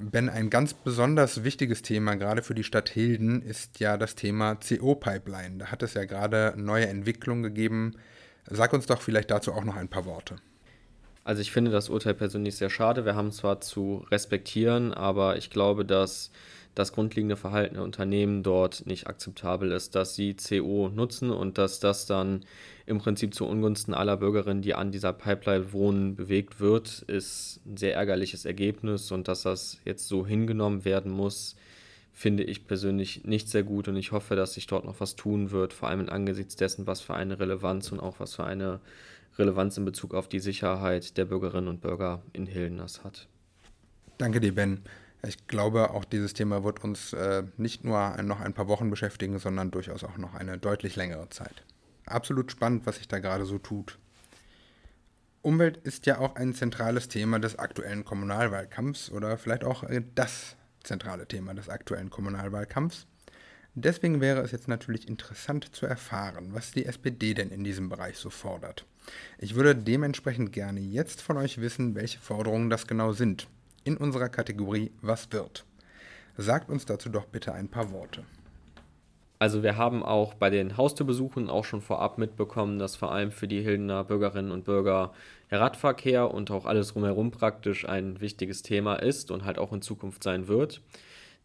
Ben, 0.00 0.28
ein 0.28 0.48
ganz 0.48 0.74
besonders 0.74 1.42
wichtiges 1.42 1.82
Thema 1.82 2.14
gerade 2.14 2.42
für 2.42 2.54
die 2.54 2.62
Stadt 2.62 2.88
Hilden 2.88 3.42
ist 3.42 3.80
ja 3.80 3.96
das 3.96 4.14
Thema 4.14 4.54
CO-Pipeline. 4.54 5.58
Da 5.58 5.66
hat 5.72 5.82
es 5.82 5.94
ja 5.94 6.04
gerade 6.04 6.54
neue 6.56 6.86
Entwicklungen 6.86 7.42
gegeben. 7.42 7.96
Sag 8.46 8.72
uns 8.72 8.86
doch 8.86 9.02
vielleicht 9.02 9.32
dazu 9.32 9.52
auch 9.52 9.64
noch 9.64 9.74
ein 9.74 9.88
paar 9.88 10.04
Worte. 10.04 10.36
Also 11.24 11.42
ich 11.42 11.50
finde 11.50 11.72
das 11.72 11.88
Urteil 11.88 12.14
persönlich 12.14 12.54
sehr 12.54 12.70
schade. 12.70 13.04
Wir 13.04 13.16
haben 13.16 13.32
zwar 13.32 13.60
zu 13.60 14.06
respektieren, 14.08 14.94
aber 14.94 15.36
ich 15.36 15.50
glaube, 15.50 15.84
dass 15.84 16.30
das 16.78 16.92
grundlegende 16.92 17.36
Verhalten 17.36 17.74
der 17.74 17.82
Unternehmen 17.82 18.42
dort 18.42 18.86
nicht 18.86 19.08
akzeptabel 19.08 19.72
ist, 19.72 19.94
dass 19.94 20.14
sie 20.14 20.34
CO 20.34 20.88
nutzen 20.88 21.30
und 21.30 21.58
dass 21.58 21.80
das 21.80 22.06
dann 22.06 22.44
im 22.86 22.98
Prinzip 22.98 23.34
zu 23.34 23.46
Ungunsten 23.46 23.94
aller 23.94 24.16
Bürgerinnen, 24.16 24.62
die 24.62 24.74
an 24.74 24.92
dieser 24.92 25.12
Pipeline 25.12 25.72
wohnen, 25.72 26.14
bewegt 26.14 26.60
wird, 26.60 27.02
ist 27.02 27.60
ein 27.66 27.76
sehr 27.76 27.94
ärgerliches 27.94 28.44
Ergebnis 28.44 29.10
und 29.10 29.26
dass 29.26 29.42
das 29.42 29.78
jetzt 29.84 30.06
so 30.06 30.24
hingenommen 30.24 30.84
werden 30.84 31.10
muss, 31.10 31.56
finde 32.12 32.44
ich 32.44 32.66
persönlich 32.66 33.24
nicht 33.24 33.48
sehr 33.48 33.64
gut 33.64 33.88
und 33.88 33.96
ich 33.96 34.12
hoffe, 34.12 34.36
dass 34.36 34.54
sich 34.54 34.66
dort 34.68 34.84
noch 34.84 35.00
was 35.00 35.16
tun 35.16 35.50
wird, 35.50 35.72
vor 35.72 35.88
allem 35.88 36.08
angesichts 36.08 36.54
dessen, 36.54 36.86
was 36.86 37.00
für 37.00 37.14
eine 37.14 37.40
Relevanz 37.40 37.90
und 37.90 37.98
auch 37.98 38.20
was 38.20 38.36
für 38.36 38.44
eine 38.44 38.80
Relevanz 39.36 39.76
in 39.78 39.84
Bezug 39.84 40.14
auf 40.14 40.28
die 40.28 40.40
Sicherheit 40.40 41.16
der 41.16 41.24
Bürgerinnen 41.24 41.68
und 41.68 41.80
Bürger 41.80 42.22
in 42.32 42.46
Hilden 42.46 42.78
das 42.78 43.02
hat. 43.02 43.26
Danke 44.16 44.40
dir, 44.40 44.54
Ben. 44.54 44.80
Ich 45.26 45.48
glaube, 45.48 45.90
auch 45.90 46.04
dieses 46.04 46.32
Thema 46.32 46.62
wird 46.62 46.84
uns 46.84 47.12
äh, 47.12 47.42
nicht 47.56 47.84
nur 47.84 48.22
noch 48.22 48.40
ein 48.40 48.54
paar 48.54 48.68
Wochen 48.68 48.88
beschäftigen, 48.88 49.38
sondern 49.38 49.70
durchaus 49.70 50.04
auch 50.04 50.16
noch 50.16 50.34
eine 50.34 50.58
deutlich 50.58 50.94
längere 50.94 51.28
Zeit. 51.28 51.64
Absolut 52.06 52.52
spannend, 52.52 52.86
was 52.86 52.96
sich 52.96 53.08
da 53.08 53.18
gerade 53.18 53.44
so 53.44 53.58
tut. 53.58 53.98
Umwelt 55.42 55.76
ist 55.78 56.06
ja 56.06 56.18
auch 56.18 56.36
ein 56.36 56.54
zentrales 56.54 57.08
Thema 57.08 57.38
des 57.40 57.58
aktuellen 57.58 58.04
Kommunalwahlkampfs 58.04 59.10
oder 59.10 59.36
vielleicht 59.38 59.64
auch 59.64 59.82
äh, 59.84 60.02
das 60.14 60.56
zentrale 60.84 61.26
Thema 61.26 61.52
des 61.54 61.68
aktuellen 61.68 62.10
Kommunalwahlkampfs. 62.10 63.06
Deswegen 63.74 64.20
wäre 64.20 64.40
es 64.40 64.52
jetzt 64.52 64.68
natürlich 64.68 65.08
interessant 65.08 65.74
zu 65.74 65.86
erfahren, 65.86 66.48
was 66.52 66.72
die 66.72 66.86
SPD 66.86 67.34
denn 67.34 67.50
in 67.50 67.64
diesem 67.64 67.88
Bereich 67.88 68.18
so 68.18 68.30
fordert. 68.30 68.86
Ich 69.38 69.54
würde 69.54 69.74
dementsprechend 69.74 70.52
gerne 70.52 70.80
jetzt 70.80 71.22
von 71.22 71.36
euch 71.36 71.60
wissen, 71.60 71.94
welche 71.94 72.18
Forderungen 72.18 72.70
das 72.70 72.86
genau 72.86 73.12
sind 73.12 73.48
in 73.84 73.96
unserer 73.96 74.28
Kategorie 74.28 74.90
Was 75.02 75.32
wird? 75.32 75.64
Sagt 76.36 76.70
uns 76.70 76.84
dazu 76.84 77.08
doch 77.08 77.26
bitte 77.26 77.52
ein 77.52 77.68
paar 77.68 77.90
Worte. 77.90 78.24
Also 79.40 79.62
wir 79.62 79.76
haben 79.76 80.02
auch 80.02 80.34
bei 80.34 80.50
den 80.50 80.76
Haustürbesuchen 80.76 81.48
auch 81.48 81.64
schon 81.64 81.80
vorab 81.80 82.18
mitbekommen, 82.18 82.78
dass 82.78 82.96
vor 82.96 83.12
allem 83.12 83.30
für 83.30 83.46
die 83.46 83.62
Hildener 83.62 84.02
Bürgerinnen 84.02 84.50
und 84.50 84.64
Bürger 84.64 85.12
der 85.50 85.60
Radverkehr 85.60 86.32
und 86.32 86.50
auch 86.50 86.66
alles 86.66 86.92
drumherum 86.92 87.30
praktisch 87.30 87.88
ein 87.88 88.20
wichtiges 88.20 88.62
Thema 88.62 88.96
ist 88.96 89.30
und 89.30 89.44
halt 89.44 89.58
auch 89.58 89.72
in 89.72 89.80
Zukunft 89.80 90.24
sein 90.24 90.48
wird. 90.48 90.80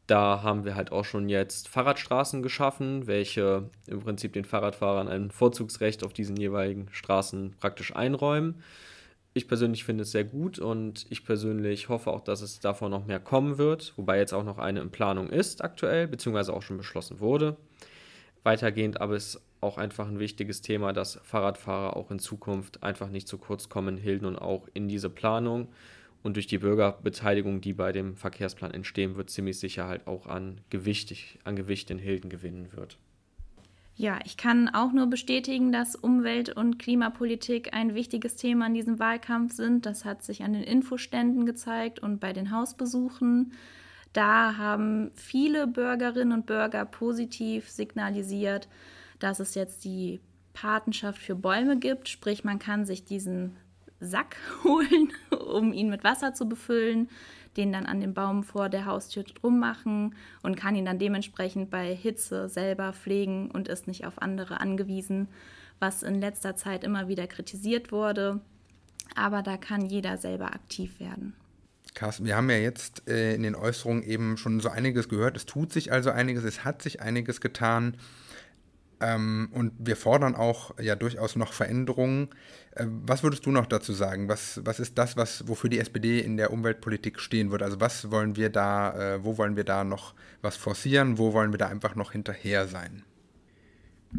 Da 0.08 0.42
haben 0.42 0.66
wir 0.66 0.75
halt 0.75 0.92
auch 0.92 1.06
schon 1.06 1.30
jetzt 1.30 1.70
Fahrradstraßen 1.70 2.42
geschaffen, 2.42 3.08
welche 3.08 3.70
im 3.88 4.02
Prinzip 4.02 4.34
den 4.34 4.44
Fahrradfahrern 4.44 5.08
ein 5.08 5.32
Vorzugsrecht 5.32 6.04
auf 6.04 6.13
diesen 6.13 6.36
jeweiligen 6.36 6.88
Straßen 6.92 7.56
praktisch 7.60 7.96
einräumen. 7.96 8.63
Ich 9.36 9.48
persönlich 9.48 9.84
finde 9.84 10.04
es 10.04 10.12
sehr 10.12 10.25
gut 10.25 10.60
und 10.60 11.08
ich 11.10 11.25
persönlich 11.25 11.90
hoffe 11.90 12.12
auch, 12.12 12.22
dass 12.22 12.42
es 12.42 12.60
davon 12.60 12.92
noch 12.92 13.08
mehr 13.08 13.20
kommen 13.20 13.58
wird, 13.58 13.94
wobei 13.98 14.20
jetzt 14.20 14.34
auch 14.34 14.44
noch 14.44 14.60
eine 14.60 14.82
in 14.82 14.92
Planung 14.92 15.30
ist 15.30 15.63
aktuell, 15.63 16.08
beziehungsweise 16.08 16.54
auch 16.54 16.62
schon 16.62 16.78
beschlossen 16.78 17.20
wurde. 17.20 17.58
Weitergehend 18.44 19.02
aber 19.02 19.16
ist 19.16 19.42
auch 19.60 19.78
einfach 19.78 20.08
ein 20.08 20.20
wichtiges 20.20 20.62
Thema, 20.62 20.94
dass 20.94 21.20
Fahrradfahrer 21.24 21.98
auch 21.98 22.12
in 22.12 22.20
Zukunft 22.20 22.84
einfach 22.84 23.10
nicht 23.10 23.28
zu 23.28 23.40
kurz 23.40 23.70
kommen, 23.70 23.98
Hilden 23.98 24.25
und 24.25 24.36
auch 24.36 24.68
in 24.74 24.88
diese 24.88 25.10
Planung. 25.10 25.70
Und 26.22 26.36
durch 26.36 26.48
die 26.48 26.60
Bürgerbeteiligung, 26.60 27.60
die 27.60 27.74
bei 27.74 27.92
dem 27.92 28.16
Verkehrsplan 28.16 28.72
entstehen 28.72 29.16
wird, 29.16 29.30
ziemlich 29.30 29.60
sicher 29.60 29.88
halt 29.88 30.08
auch 30.08 30.28
an 30.28 30.62
Gewicht, 30.70 31.40
an 31.44 31.56
Gewicht 31.56 31.90
in 31.90 31.98
Hilden 31.98 32.30
gewinnen 32.30 32.70
wird. 32.74 32.98
Ja, 33.96 34.20
ich 34.26 34.38
kann 34.38 34.70
auch 34.70 34.92
nur 34.92 35.08
bestätigen, 35.08 35.72
dass 35.72 35.96
Umwelt- 35.96 36.50
und 36.50 36.80
Klimapolitik 36.80 37.74
ein 37.74 37.94
wichtiges 37.94 38.36
Thema 38.36 38.66
in 38.66 38.74
diesem 38.74 38.98
Wahlkampf 38.98 39.54
sind. 39.54 39.86
Das 39.86 40.04
hat 40.04 40.24
sich 40.24 40.44
an 40.44 40.54
den 40.54 40.64
Infoständen 40.64 41.46
gezeigt 41.46 42.00
und 42.00 42.20
bei 42.20 42.34
den 42.34 42.52
Hausbesuchen. 42.52 43.54
Da 44.12 44.58
haben 44.58 45.12
viele 45.16 45.68
Bürgerinnen 45.68 46.34
und 46.34 46.46
Bürger 46.48 46.86
positiv 46.86 47.70
signalisiert, 47.70 48.68
dass 49.20 49.40
es 49.40 49.54
jetzt 49.54 49.86
die 49.86 50.22
Patenschaft 50.54 51.22
für 51.22 51.36
Bäume 51.36 51.78
gibt. 51.78 52.10
Sprich, 52.10 52.44
man 52.44 52.60
kann 52.60 52.86
sich 52.86 53.06
diesen 53.06 53.56
Sack 54.00 54.38
holen, 54.64 55.12
um 55.53 55.72
ihn 55.74 55.89
mit 55.89 56.03
Wasser 56.03 56.33
zu 56.33 56.50
befüllen 56.50 57.07
den 57.57 57.72
dann 57.72 57.86
an 57.86 58.01
dem 58.01 58.13
Baum 58.13 58.43
vor 58.43 58.69
der 58.69 58.86
Haustür 58.86 59.24
drum 59.24 59.60
machen 59.60 60.15
und 60.41 60.57
kann 60.57 60.75
ihn 60.75 60.86
dann 60.86 61.00
dementsprechend 61.00 61.69
bei 61.69 61.93
Hitze 61.95 62.50
selber 62.50 62.93
pflegen 62.93 63.51
und 63.51 63.67
ist 63.67 63.88
nicht 63.88 64.05
auf 64.05 64.22
andere 64.22 64.60
angewiesen, 64.60 65.27
was 65.79 66.03
in 66.03 66.19
letzter 66.19 66.55
Zeit 66.55 66.83
immer 66.83 67.07
wieder 67.07 67.27
kritisiert 67.27 67.91
wurde. 67.91 68.39
Aber 69.15 69.41
da 69.41 69.57
kann 69.57 69.86
jeder 69.86 70.17
selber 70.17 70.53
aktiv 70.53 71.00
werden. 71.00 71.36
Carsten, 71.93 72.25
wir 72.25 72.36
haben 72.36 72.50
ja 72.50 72.57
jetzt 72.57 73.07
äh, 73.07 73.36
in 73.36 73.43
den 73.43 73.53
Äußerungen 73.53 74.01
eben 74.01 74.38
schon 74.38 74.60
so 74.60 74.69
einiges 74.69 75.10
gehört. 75.10 75.38
Es 75.38 75.45
tut 75.45 75.72
sich 75.72 75.91
also 75.91 76.10
einiges, 76.10 76.43
es 76.43 76.65
hat 76.65 76.81
sich 76.81 77.01
einiges 77.01 77.39
getan. 77.39 77.98
Ähm, 79.00 79.50
und 79.52 79.74
wir 79.80 79.96
fordern 79.96 80.36
auch 80.36 80.78
ja 80.80 80.96
durchaus 80.96 81.36
noch 81.36 81.54
Veränderungen. 81.54 82.30
Äh, 82.72 82.86
was 82.88 83.24
würdest 83.24 83.46
du 83.46 83.52
noch 83.52 83.66
dazu 83.66 83.94
sagen? 83.94 84.30
Was, 84.30 84.62
was 84.64 84.80
ist 84.80 84.98
das, 84.98 85.18
was, 85.18 85.48
wofür 85.48 85.70
die 85.70 85.80
SPD 85.80 86.20
in 86.20 86.38
der 86.38 86.52
Umweltpolitik 86.52 87.20
stehen 87.20 87.52
wird? 87.52 87.64
Also 87.64 87.80
was 87.80 88.12
wollen 88.12 88.36
wir 88.36 88.50
da, 88.50 89.16
äh, 89.16 89.24
wo 89.24 89.38
wollen 89.38 89.56
wir 89.56 89.64
da 89.64 89.84
noch 89.84 90.14
was 90.42 90.58
forcieren? 90.58 91.18
Wo 91.18 91.34
wollen 91.34 91.52
wir 91.52 91.58
da 91.58 91.68
einfach 91.68 91.96
noch 91.96 92.12
hinterher 92.12 92.68
sein? 92.68 93.04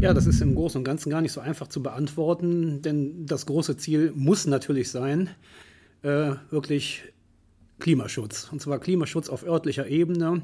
Ja, 0.00 0.12
das 0.12 0.26
ist 0.26 0.40
im 0.40 0.54
Großen 0.54 0.78
und 0.78 0.85
Ganzen 0.85 1.11
gar 1.11 1.21
nicht 1.21 1.33
so 1.33 1.40
einfach 1.40 1.69
zu 1.69 1.83
beantworten, 1.83 2.83
denn 2.83 3.26
das 3.26 3.47
große 3.47 3.76
Ziel 3.76 4.12
muss 4.14 4.45
natürlich 4.47 4.90
sein, 4.90 5.31
äh, 6.02 6.33
wirklich 6.50 7.04
Klimaschutz. 7.78 8.49
Und 8.50 8.61
zwar 8.61 8.81
Klimaschutz 8.81 9.28
auf 9.28 9.45
örtlicher 9.45 9.87
Ebene. 9.87 10.43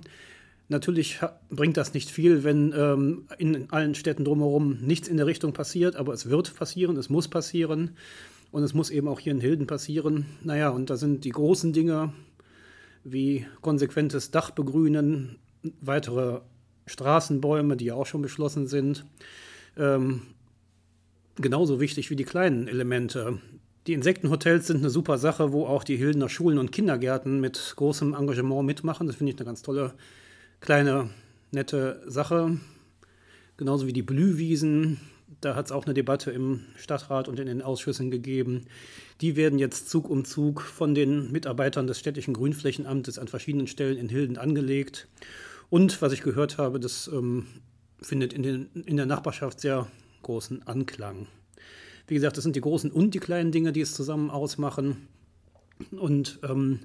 Natürlich 0.71 1.19
bringt 1.50 1.77
das 1.77 1.95
nicht 1.95 2.11
viel, 2.11 2.45
wenn 2.45 2.73
ähm, 2.77 3.27
in 3.39 3.69
allen 3.73 3.97
Städten 3.97 4.25
drumherum 4.25 4.79
nichts 4.81 5.09
in 5.09 5.17
der 5.17 5.27
Richtung 5.27 5.53
passiert, 5.53 5.97
aber 5.97 6.12
es 6.12 6.31
wird 6.31 6.55
passieren, 6.55 6.97
es 6.97 7.11
muss 7.11 7.27
passieren 7.27 7.97
und 8.53 8.62
es 8.62 8.73
muss 8.73 8.91
eben 8.91 9.09
auch 9.09 9.19
hier 9.19 9.33
in 9.33 9.41
Hilden 9.41 9.67
passieren. 9.67 10.27
Naja, 10.45 10.71
und 10.71 10.89
da 10.89 10.97
sind 10.97 11.25
die 11.25 11.31
großen 11.31 11.73
Dinge 11.73 12.12
wie 13.03 13.47
konsequentes 13.62 14.31
Dachbegrünen, 14.31 15.41
weitere 15.81 16.41
Straßenbäume, 16.87 17.77
die 17.77 17.87
ja 17.87 17.95
auch 17.95 18.07
schon 18.07 18.23
beschlossen 18.23 18.69
sind, 18.69 19.05
ähm, 19.77 20.23
genauso 21.35 21.81
wichtig 21.81 22.11
wie 22.11 22.17
die 22.17 22.23
kleinen 22.23 22.69
Elemente. 22.69 23.41
Die 23.89 23.93
Insektenhotels 23.93 24.69
sind 24.69 24.77
eine 24.77 24.91
super 24.91 25.19
Sache, 25.19 25.50
wo 25.50 25.67
auch 25.67 25.83
die 25.83 25.97
Hildener 25.97 26.29
Schulen 26.29 26.59
und 26.59 26.71
Kindergärten 26.71 27.41
mit 27.41 27.73
großem 27.75 28.15
Engagement 28.15 28.65
mitmachen. 28.65 29.09
Das 29.09 29.17
finde 29.17 29.33
ich 29.33 29.39
eine 29.39 29.47
ganz 29.47 29.62
tolle 29.62 29.95
kleine, 30.61 31.11
nette 31.50 32.02
Sache. 32.07 32.59
Genauso 33.57 33.87
wie 33.87 33.93
die 33.93 34.02
Blühwiesen. 34.02 35.00
Da 35.40 35.55
hat 35.55 35.67
es 35.67 35.73
auch 35.73 35.85
eine 35.85 35.95
Debatte 35.95 36.31
im 36.31 36.61
Stadtrat 36.76 37.29
und 37.29 37.38
in 37.38 37.47
den 37.47 37.62
Ausschüssen 37.62 38.11
gegeben. 38.11 38.67
Die 39.21 39.37
werden 39.37 39.59
jetzt 39.59 39.88
Zug 39.88 40.11
um 40.11 40.25
Zug 40.25 40.61
von 40.61 40.95
den 40.95 41.31
Mitarbeitern 41.33 41.87
des 41.87 41.99
städtischen 41.99 42.35
Grünflächenamtes 42.35 43.19
an 43.19 43.29
verschiedenen 43.29 43.67
Stellen 43.67 43.97
in 43.97 44.09
Hilden 44.09 44.38
angelegt. 44.38 45.09
Und 45.71 46.02
was 46.02 46.12
ich 46.12 46.23
gehört 46.23 46.59
habe, 46.59 46.81
das 46.81 47.09
ähm, 47.09 47.47
findet 48.02 48.33
in, 48.33 48.43
den, 48.43 48.71
in 48.87 48.97
der 48.97 49.07
Nachbarschaft 49.07 49.61
sehr 49.61 49.87
großen 50.23 50.67
Anklang. 50.67 51.26
Wie 52.07 52.14
gesagt, 52.14 52.37
das 52.37 52.45
sind 52.45 52.57
die 52.57 52.61
großen 52.61 52.90
und 52.90 53.14
die 53.14 53.21
kleinen 53.21 53.52
Dinge, 53.52 53.73
die 53.73 53.81
es 53.81 53.95
zusammen 53.95 54.31
ausmachen. 54.31 55.09
Und 55.93 56.40
ähm, 56.43 56.81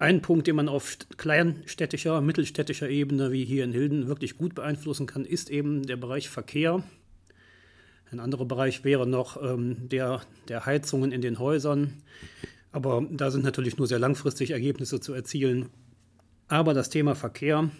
ein 0.00 0.22
Punkt, 0.22 0.46
den 0.46 0.56
man 0.56 0.68
auf 0.68 0.96
kleinstädtischer, 1.18 2.22
mittelstädtischer 2.22 2.88
Ebene 2.88 3.32
wie 3.32 3.44
hier 3.44 3.64
in 3.64 3.72
Hilden 3.72 4.08
wirklich 4.08 4.38
gut 4.38 4.54
beeinflussen 4.54 5.06
kann, 5.06 5.26
ist 5.26 5.50
eben 5.50 5.82
der 5.86 5.96
Bereich 5.96 6.30
Verkehr. 6.30 6.82
Ein 8.10 8.18
anderer 8.18 8.46
Bereich 8.46 8.82
wäre 8.82 9.06
noch 9.06 9.40
ähm, 9.42 9.88
der 9.90 10.22
der 10.48 10.64
Heizungen 10.64 11.12
in 11.12 11.20
den 11.20 11.38
Häusern. 11.38 12.02
Aber 12.72 13.06
da 13.10 13.30
sind 13.30 13.44
natürlich 13.44 13.76
nur 13.76 13.86
sehr 13.86 13.98
langfristig 13.98 14.52
Ergebnisse 14.52 15.00
zu 15.00 15.12
erzielen. 15.12 15.68
Aber 16.48 16.72
das 16.72 16.88
Thema 16.88 17.14
Verkehr, 17.14 17.70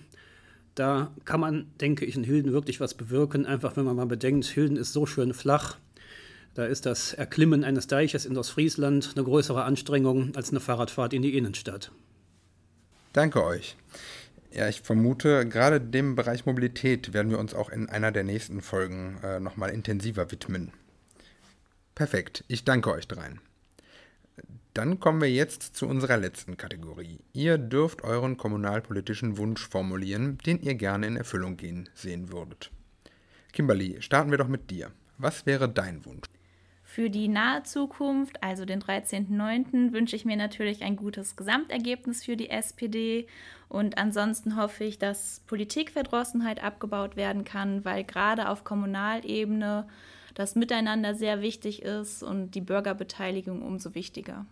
da 0.75 1.13
kann 1.25 1.41
man, 1.41 1.67
denke 1.81 2.05
ich, 2.05 2.17
in 2.17 2.25
Hilden 2.25 2.53
wirklich 2.53 2.81
was 2.81 2.95
bewirken. 2.95 3.47
Einfach 3.47 3.77
wenn 3.77 3.87
man 3.87 3.97
mal 3.97 4.07
bedenkt, 4.07 4.45
Hilden 4.45 4.77
ist 4.77 4.93
so 4.93 5.07
schön 5.07 5.33
flach. 5.33 5.79
Da 6.53 6.67
ist 6.67 6.85
das 6.85 7.15
Erklimmen 7.15 7.65
eines 7.65 7.87
Deiches 7.87 8.27
in 8.27 8.37
Ostfriesland 8.37 9.13
eine 9.15 9.25
größere 9.25 9.65
Anstrengung 9.65 10.33
als 10.37 10.51
eine 10.51 10.61
Fahrradfahrt 10.61 11.15
in 11.15 11.23
die 11.23 11.37
Innenstadt. 11.37 11.91
Danke 13.13 13.45
euch. 13.45 13.77
Ja, 14.53 14.69
ich 14.69 14.83
vermute, 14.83 15.49
gerade 15.49 15.81
dem 15.81 16.15
Bereich 16.15 16.47
Mobilität 16.47 17.13
werden 17.13 17.31
wir 17.31 17.39
uns 17.39 17.55
auch 17.55 17.69
in 17.69 17.89
einer 17.89 18.13
der 18.13 18.25
nächsten 18.25 18.63
Folgen 18.63 19.19
äh, 19.23 19.41
nochmal 19.41 19.71
intensiver 19.71 20.31
widmen. 20.31 20.73
Perfekt, 21.95 22.45
ich 22.49 22.65
danke 22.65 22.91
euch 22.93 23.07
dreien. 23.09 23.41
Dann 24.75 25.01
kommen 25.01 25.21
wir 25.21 25.31
jetzt 25.31 25.75
zu 25.77 25.89
unserer 25.89 26.17
letzten 26.17 26.57
Kategorie. 26.57 27.19
Ihr 27.33 27.59
dürft 27.59 28.03
euren 28.03 28.37
kommunalpolitischen 28.37 29.37
Wunsch 29.37 29.69
formulieren, 29.69 30.39
den 30.47 30.61
ihr 30.63 30.77
gerne 30.77 31.09
in 31.09 31.17
Erfüllung 31.17 31.57
gehen 31.57 31.89
sehen 31.95 32.33
würdet. 32.33 32.71
Kimberly, 33.53 34.01
starten 34.01 34.31
wir 34.31 34.39
doch 34.39 34.49
mit 34.49 34.71
dir. 34.71 34.93
Was 35.19 35.45
wäre 35.47 35.69
dein 35.69 36.05
Wunsch? 36.05 36.30
Für 36.93 37.09
die 37.09 37.29
nahe 37.29 37.63
Zukunft, 37.63 38.43
also 38.43 38.65
den 38.65 38.83
13.09., 38.83 39.93
wünsche 39.93 40.17
ich 40.17 40.25
mir 40.25 40.37
natürlich 40.37 40.83
ein 40.83 40.97
gutes 40.97 41.37
Gesamtergebnis 41.37 42.25
für 42.25 42.37
die 42.37 42.51
SPD. 42.51 43.29
Und 43.69 43.97
ansonsten 43.97 44.57
hoffe 44.57 44.83
ich, 44.83 44.99
dass 44.99 45.41
Politikverdrossenheit 45.47 46.61
abgebaut 46.61 47.15
werden 47.15 47.45
kann, 47.45 47.85
weil 47.85 48.03
gerade 48.03 48.49
auf 48.49 48.65
Kommunalebene 48.65 49.87
das 50.35 50.57
Miteinander 50.57 51.15
sehr 51.15 51.43
wichtig 51.43 51.83
ist 51.83 52.25
und 52.25 52.57
die 52.57 52.61
Bürgerbeteiligung 52.61 53.63
umso 53.63 53.95
wichtiger. 53.95 54.47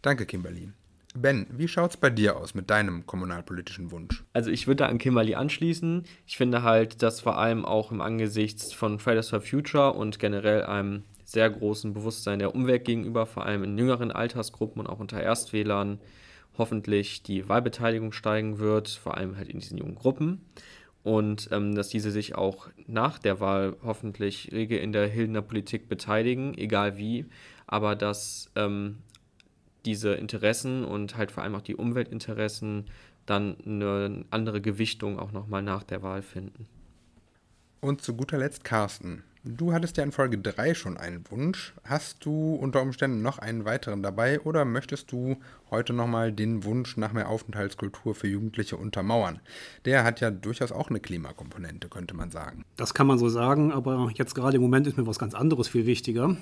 Danke, 0.00 0.24
Kimberly. 0.24 0.70
Ben, 1.14 1.46
wie 1.50 1.68
schaut 1.68 1.90
es 1.90 1.96
bei 1.98 2.08
dir 2.08 2.38
aus 2.38 2.54
mit 2.54 2.70
deinem 2.70 3.04
kommunalpolitischen 3.04 3.90
Wunsch? 3.90 4.24
Also 4.32 4.50
ich 4.50 4.66
würde 4.66 4.84
da 4.84 4.86
an 4.86 4.96
Kimberly 4.96 5.34
anschließen. 5.34 6.04
Ich 6.26 6.38
finde 6.38 6.62
halt, 6.62 7.02
dass 7.02 7.20
vor 7.20 7.36
allem 7.36 7.66
auch 7.66 7.92
im 7.92 8.00
Angesicht 8.00 8.72
von 8.72 8.98
Fridays 8.98 9.28
for 9.28 9.42
Future 9.42 9.92
und 9.92 10.18
generell 10.18 10.62
einem 10.64 11.02
sehr 11.32 11.50
großen 11.50 11.92
Bewusstsein 11.92 12.38
der 12.38 12.54
Umwelt 12.54 12.84
gegenüber, 12.84 13.26
vor 13.26 13.44
allem 13.44 13.64
in 13.64 13.78
jüngeren 13.78 14.12
Altersgruppen 14.12 14.80
und 14.80 14.86
auch 14.86 15.00
unter 15.00 15.20
Erstwählern, 15.20 15.98
hoffentlich 16.58 17.22
die 17.22 17.48
Wahlbeteiligung 17.48 18.12
steigen 18.12 18.58
wird, 18.58 18.88
vor 18.88 19.16
allem 19.16 19.36
halt 19.36 19.48
in 19.48 19.58
diesen 19.58 19.78
jungen 19.78 19.94
Gruppen. 19.94 20.42
Und 21.02 21.48
ähm, 21.50 21.74
dass 21.74 21.88
diese 21.88 22.10
sich 22.10 22.36
auch 22.36 22.68
nach 22.86 23.18
der 23.18 23.40
Wahl 23.40 23.76
hoffentlich 23.82 24.50
rege 24.52 24.76
in 24.76 24.92
der 24.92 25.08
Hildener 25.08 25.42
Politik 25.42 25.88
beteiligen, 25.88 26.56
egal 26.56 26.96
wie, 26.96 27.26
aber 27.66 27.96
dass 27.96 28.50
ähm, 28.54 28.98
diese 29.84 30.12
Interessen 30.12 30.84
und 30.84 31.16
halt 31.16 31.32
vor 31.32 31.42
allem 31.42 31.56
auch 31.56 31.62
die 31.62 31.74
Umweltinteressen 31.74 32.84
dann 33.26 33.56
eine 33.64 34.24
andere 34.30 34.60
Gewichtung 34.60 35.18
auch 35.18 35.32
nochmal 35.32 35.62
nach 35.62 35.82
der 35.82 36.02
Wahl 36.02 36.22
finden. 36.22 36.68
Und 37.80 38.02
zu 38.02 38.14
guter 38.14 38.38
Letzt 38.38 38.62
Carsten. 38.62 39.24
Du 39.44 39.72
hattest 39.72 39.96
ja 39.96 40.04
in 40.04 40.12
Folge 40.12 40.38
3 40.38 40.72
schon 40.74 40.96
einen 40.96 41.24
Wunsch. 41.28 41.74
Hast 41.82 42.24
du 42.24 42.54
unter 42.54 42.80
Umständen 42.80 43.22
noch 43.22 43.40
einen 43.40 43.64
weiteren 43.64 44.00
dabei 44.00 44.40
oder 44.40 44.64
möchtest 44.64 45.10
du 45.10 45.36
heute 45.68 45.92
nochmal 45.92 46.30
den 46.30 46.62
Wunsch 46.62 46.96
nach 46.96 47.12
mehr 47.12 47.28
Aufenthaltskultur 47.28 48.14
für 48.14 48.28
Jugendliche 48.28 48.76
untermauern? 48.76 49.40
Der 49.84 50.04
hat 50.04 50.20
ja 50.20 50.30
durchaus 50.30 50.70
auch 50.70 50.90
eine 50.90 51.00
Klimakomponente, 51.00 51.88
könnte 51.88 52.14
man 52.14 52.30
sagen. 52.30 52.64
Das 52.76 52.94
kann 52.94 53.08
man 53.08 53.18
so 53.18 53.28
sagen, 53.28 53.72
aber 53.72 54.12
jetzt 54.14 54.36
gerade 54.36 54.58
im 54.58 54.62
Moment 54.62 54.86
ist 54.86 54.96
mir 54.96 55.08
was 55.08 55.18
ganz 55.18 55.34
anderes 55.34 55.66
viel 55.66 55.86
wichtiger. 55.86 56.36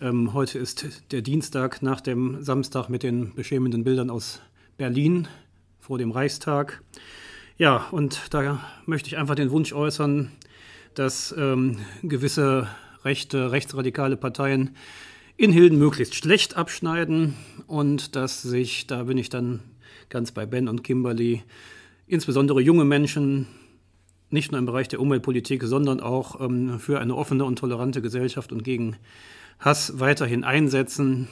Ähm, 0.00 0.32
heute 0.32 0.60
ist 0.60 0.86
der 1.10 1.22
Dienstag 1.22 1.82
nach 1.82 2.00
dem 2.00 2.44
Samstag 2.44 2.88
mit 2.88 3.02
den 3.02 3.34
beschämenden 3.34 3.82
Bildern 3.82 4.10
aus 4.10 4.42
Berlin 4.76 5.26
vor 5.80 5.98
dem 5.98 6.12
Reichstag. 6.12 6.84
Ja, 7.56 7.88
und 7.90 8.32
da 8.32 8.60
möchte 8.86 9.08
ich 9.08 9.18
einfach 9.18 9.34
den 9.34 9.50
Wunsch 9.50 9.72
äußern, 9.72 10.30
dass 10.94 11.34
ähm, 11.36 11.78
gewisse 12.02 12.68
rechte, 13.04 13.52
rechtsradikale 13.52 14.16
Parteien 14.16 14.76
in 15.36 15.52
Hilden 15.52 15.78
möglichst 15.78 16.14
schlecht 16.14 16.56
abschneiden 16.56 17.34
und 17.66 18.16
dass 18.16 18.42
sich, 18.42 18.86
da 18.86 19.04
bin 19.04 19.18
ich 19.18 19.28
dann 19.28 19.60
ganz 20.08 20.32
bei 20.32 20.46
Ben 20.46 20.68
und 20.68 20.82
Kimberly, 20.82 21.42
insbesondere 22.06 22.60
junge 22.60 22.84
Menschen 22.84 23.46
nicht 24.30 24.52
nur 24.52 24.58
im 24.58 24.66
Bereich 24.66 24.88
der 24.88 25.00
Umweltpolitik, 25.00 25.62
sondern 25.62 26.00
auch 26.00 26.40
ähm, 26.40 26.78
für 26.80 27.00
eine 27.00 27.14
offene 27.14 27.44
und 27.44 27.58
tolerante 27.58 28.02
Gesellschaft 28.02 28.52
und 28.52 28.64
gegen 28.64 28.96
Hass 29.58 30.00
weiterhin 30.00 30.44
einsetzen. 30.44 31.28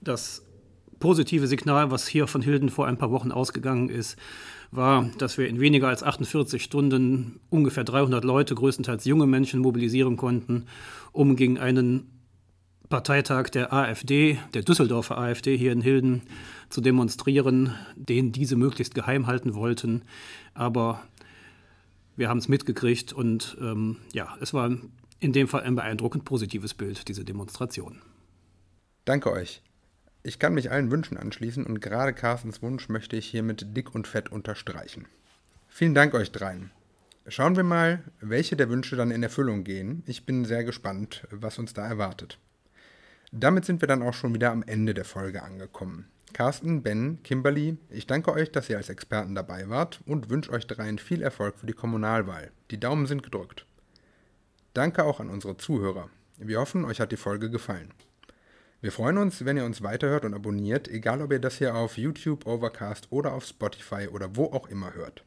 Das 0.00 0.42
positive 1.00 1.46
Signal, 1.46 1.90
was 1.90 2.06
hier 2.06 2.26
von 2.26 2.42
Hilden 2.42 2.70
vor 2.70 2.86
ein 2.86 2.96
paar 2.96 3.10
Wochen 3.10 3.32
ausgegangen 3.32 3.88
ist, 3.88 4.16
war, 4.70 5.10
dass 5.18 5.38
wir 5.38 5.48
in 5.48 5.60
weniger 5.60 5.88
als 5.88 6.02
48 6.02 6.62
Stunden 6.62 7.40
ungefähr 7.50 7.84
300 7.84 8.24
Leute, 8.24 8.54
größtenteils 8.54 9.04
junge 9.04 9.26
Menschen, 9.26 9.60
mobilisieren 9.60 10.16
konnten, 10.16 10.66
um 11.12 11.36
gegen 11.36 11.58
einen 11.58 12.18
Parteitag 12.88 13.50
der 13.50 13.72
AfD, 13.72 14.38
der 14.54 14.62
Düsseldorfer 14.62 15.18
AfD 15.18 15.56
hier 15.56 15.72
in 15.72 15.80
Hilden, 15.80 16.22
zu 16.70 16.80
demonstrieren, 16.80 17.74
den 17.96 18.32
diese 18.32 18.56
möglichst 18.56 18.94
geheim 18.94 19.26
halten 19.26 19.54
wollten. 19.54 20.02
Aber 20.54 21.02
wir 22.16 22.28
haben 22.28 22.38
es 22.38 22.48
mitgekriegt 22.48 23.12
und 23.12 23.56
ähm, 23.60 23.96
ja, 24.12 24.36
es 24.40 24.54
war 24.54 24.70
in 25.20 25.32
dem 25.32 25.48
Fall 25.48 25.62
ein 25.62 25.74
beeindruckend 25.74 26.24
positives 26.24 26.74
Bild, 26.74 27.08
diese 27.08 27.24
Demonstration. 27.24 28.00
Danke 29.04 29.32
euch. 29.32 29.62
Ich 30.22 30.38
kann 30.38 30.54
mich 30.54 30.70
allen 30.70 30.90
Wünschen 30.90 31.16
anschließen 31.16 31.64
und 31.64 31.80
gerade 31.80 32.12
Carstens 32.12 32.60
Wunsch 32.62 32.88
möchte 32.88 33.16
ich 33.16 33.26
hiermit 33.26 33.76
dick 33.76 33.94
und 33.94 34.06
fett 34.06 34.30
unterstreichen. 34.30 35.06
Vielen 35.68 35.94
Dank 35.94 36.14
euch 36.14 36.32
dreien. 36.32 36.70
Schauen 37.28 37.56
wir 37.56 37.62
mal, 37.62 38.02
welche 38.20 38.56
der 38.56 38.70
Wünsche 38.70 38.96
dann 38.96 39.10
in 39.10 39.22
Erfüllung 39.22 39.62
gehen. 39.62 40.02
Ich 40.06 40.24
bin 40.24 40.44
sehr 40.44 40.64
gespannt, 40.64 41.26
was 41.30 41.58
uns 41.58 41.74
da 41.74 41.86
erwartet. 41.86 42.38
Damit 43.30 43.66
sind 43.66 43.82
wir 43.82 43.88
dann 43.88 44.02
auch 44.02 44.14
schon 44.14 44.32
wieder 44.34 44.50
am 44.50 44.62
Ende 44.62 44.94
der 44.94 45.04
Folge 45.04 45.42
angekommen. 45.42 46.06
Carsten, 46.32 46.82
Ben, 46.82 47.22
Kimberly, 47.22 47.76
ich 47.90 48.06
danke 48.06 48.32
euch, 48.32 48.50
dass 48.50 48.68
ihr 48.70 48.76
als 48.76 48.88
Experten 48.88 49.34
dabei 49.34 49.68
wart 49.68 50.00
und 50.06 50.30
wünsche 50.30 50.52
euch 50.52 50.66
dreien 50.66 50.98
viel 50.98 51.22
Erfolg 51.22 51.58
für 51.58 51.66
die 51.66 51.72
Kommunalwahl. 51.72 52.50
Die 52.70 52.80
Daumen 52.80 53.06
sind 53.06 53.22
gedrückt. 53.22 53.66
Danke 54.74 55.04
auch 55.04 55.20
an 55.20 55.30
unsere 55.30 55.56
Zuhörer. 55.56 56.08
Wir 56.38 56.60
hoffen, 56.60 56.84
euch 56.84 57.00
hat 57.00 57.12
die 57.12 57.16
Folge 57.16 57.50
gefallen. 57.50 57.92
Wir 58.80 58.92
freuen 58.92 59.18
uns, 59.18 59.44
wenn 59.44 59.56
ihr 59.56 59.64
uns 59.64 59.82
weiterhört 59.82 60.24
und 60.24 60.34
abonniert, 60.34 60.86
egal 60.86 61.20
ob 61.20 61.32
ihr 61.32 61.40
das 61.40 61.58
hier 61.58 61.74
auf 61.74 61.98
YouTube, 61.98 62.46
Overcast 62.46 63.08
oder 63.10 63.32
auf 63.32 63.44
Spotify 63.44 64.06
oder 64.06 64.36
wo 64.36 64.44
auch 64.44 64.68
immer 64.68 64.94
hört. 64.94 65.24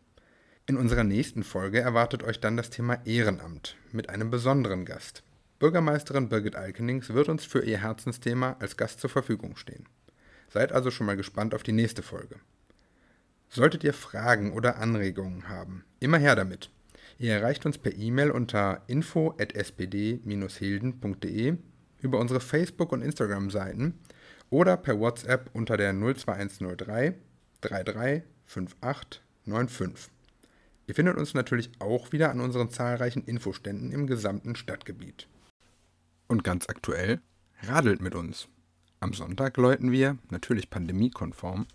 In 0.68 0.78
unserer 0.78 1.04
nächsten 1.04 1.44
Folge 1.44 1.82
erwartet 1.82 2.24
euch 2.24 2.40
dann 2.40 2.56
das 2.56 2.70
Thema 2.70 3.06
Ehrenamt 3.06 3.76
mit 3.92 4.08
einem 4.08 4.32
besonderen 4.32 4.86
Gast. 4.86 5.24
Bürgermeisterin 5.60 6.30
Birgit 6.30 6.56
Alkenings 6.56 7.14
wird 7.14 7.28
uns 7.28 7.44
für 7.44 7.66
ihr 7.66 7.80
Herzensthema 7.80 8.56
als 8.60 8.78
Gast 8.78 9.02
zur 9.02 9.10
Verfügung 9.10 9.58
stehen. 9.58 9.86
Seid 10.48 10.72
also 10.72 10.90
schon 10.90 11.08
mal 11.08 11.18
gespannt 11.18 11.54
auf 11.54 11.64
die 11.64 11.74
nächste 11.74 12.04
Folge. 12.04 12.38
Solltet 13.50 13.84
ihr 13.84 13.94
Fragen 13.94 14.54
oder 14.54 14.78
Anregungen 14.78 15.50
haben, 15.50 15.84
immer 16.00 16.20
her 16.20 16.38
damit. 16.38 16.70
Ihr 17.20 17.34
erreicht 17.34 17.66
uns 17.66 17.78
per 17.78 17.94
E-Mail 17.94 18.32
unter 18.32 18.82
info@spd-hilden.de 18.88 21.58
über 22.02 22.20
unsere 22.20 22.40
Facebook- 22.40 22.92
und 22.92 23.02
Instagram-Seiten 23.02 24.00
oder 24.50 24.78
per 24.78 25.00
WhatsApp 25.00 25.50
unter 25.54 25.78
der 25.78 25.94
02103 25.94 27.16
335895. 27.62 30.12
Ihr 30.88 30.96
findet 30.96 31.18
uns 31.18 31.34
natürlich 31.34 31.72
auch 31.80 32.12
wieder 32.12 32.32
an 32.32 32.42
unseren 32.42 32.70
zahlreichen 32.70 33.24
Infoständen 33.24 33.92
im 33.92 34.08
gesamten 34.08 34.56
Stadtgebiet. 34.56 35.28
Und 36.28 36.44
ganz 36.44 36.68
aktuell, 36.68 37.22
radelt 37.64 38.02
mit 38.02 38.16
uns. 38.16 38.48
Am 39.00 39.14
Sonntag 39.14 39.58
läuten 39.58 39.92
wir, 39.92 40.18
natürlich 40.30 40.70
pandemiekonform, 40.70 41.68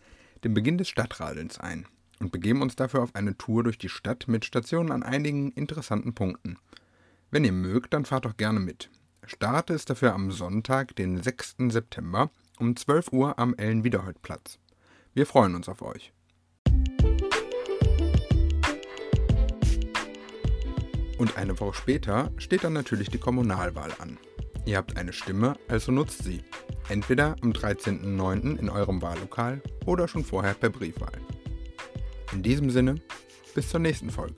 den 0.44 0.54
Beginn 0.54 0.78
des 0.78 0.88
Stadtradelns 0.88 1.58
ein 1.58 1.86
und 2.20 2.32
begeben 2.32 2.62
uns 2.62 2.76
dafür 2.76 3.02
auf 3.02 3.14
eine 3.14 3.36
Tour 3.36 3.64
durch 3.64 3.78
die 3.78 3.88
Stadt 3.88 4.28
mit 4.28 4.44
Stationen 4.44 4.92
an 4.92 5.02
einigen 5.02 5.50
interessanten 5.52 6.14
Punkten. 6.14 6.58
Wenn 7.30 7.44
ihr 7.44 7.52
mögt, 7.52 7.94
dann 7.94 8.04
fahrt 8.04 8.24
doch 8.24 8.36
gerne 8.36 8.60
mit. 8.60 8.90
Start 9.28 9.70
ist 9.70 9.90
dafür 9.90 10.14
am 10.14 10.30
Sonntag, 10.30 10.94
den 10.94 11.20
6. 11.20 11.56
September 11.70 12.30
um 12.60 12.76
12 12.76 13.12
Uhr 13.12 13.38
am 13.40 13.54
Ellen-Wiederhold-Platz. 13.56 14.60
Wir 15.14 15.26
freuen 15.26 15.56
uns 15.56 15.68
auf 15.68 15.82
euch. 15.82 16.12
Und 21.18 21.36
eine 21.36 21.58
Woche 21.58 21.74
später 21.74 22.30
steht 22.36 22.62
dann 22.62 22.72
natürlich 22.72 23.08
die 23.08 23.18
Kommunalwahl 23.18 23.90
an. 23.98 24.16
Ihr 24.64 24.76
habt 24.76 24.96
eine 24.96 25.12
Stimme, 25.12 25.56
also 25.66 25.90
nutzt 25.90 26.22
sie. 26.22 26.44
Entweder 26.88 27.34
am 27.42 27.50
13.09. 27.50 28.56
in 28.58 28.70
eurem 28.70 29.02
Wahllokal 29.02 29.60
oder 29.86 30.06
schon 30.06 30.24
vorher 30.24 30.54
per 30.54 30.70
Briefwahl. 30.70 31.18
In 32.32 32.44
diesem 32.44 32.70
Sinne, 32.70 32.94
bis 33.56 33.70
zur 33.70 33.80
nächsten 33.80 34.10
Folge. 34.10 34.36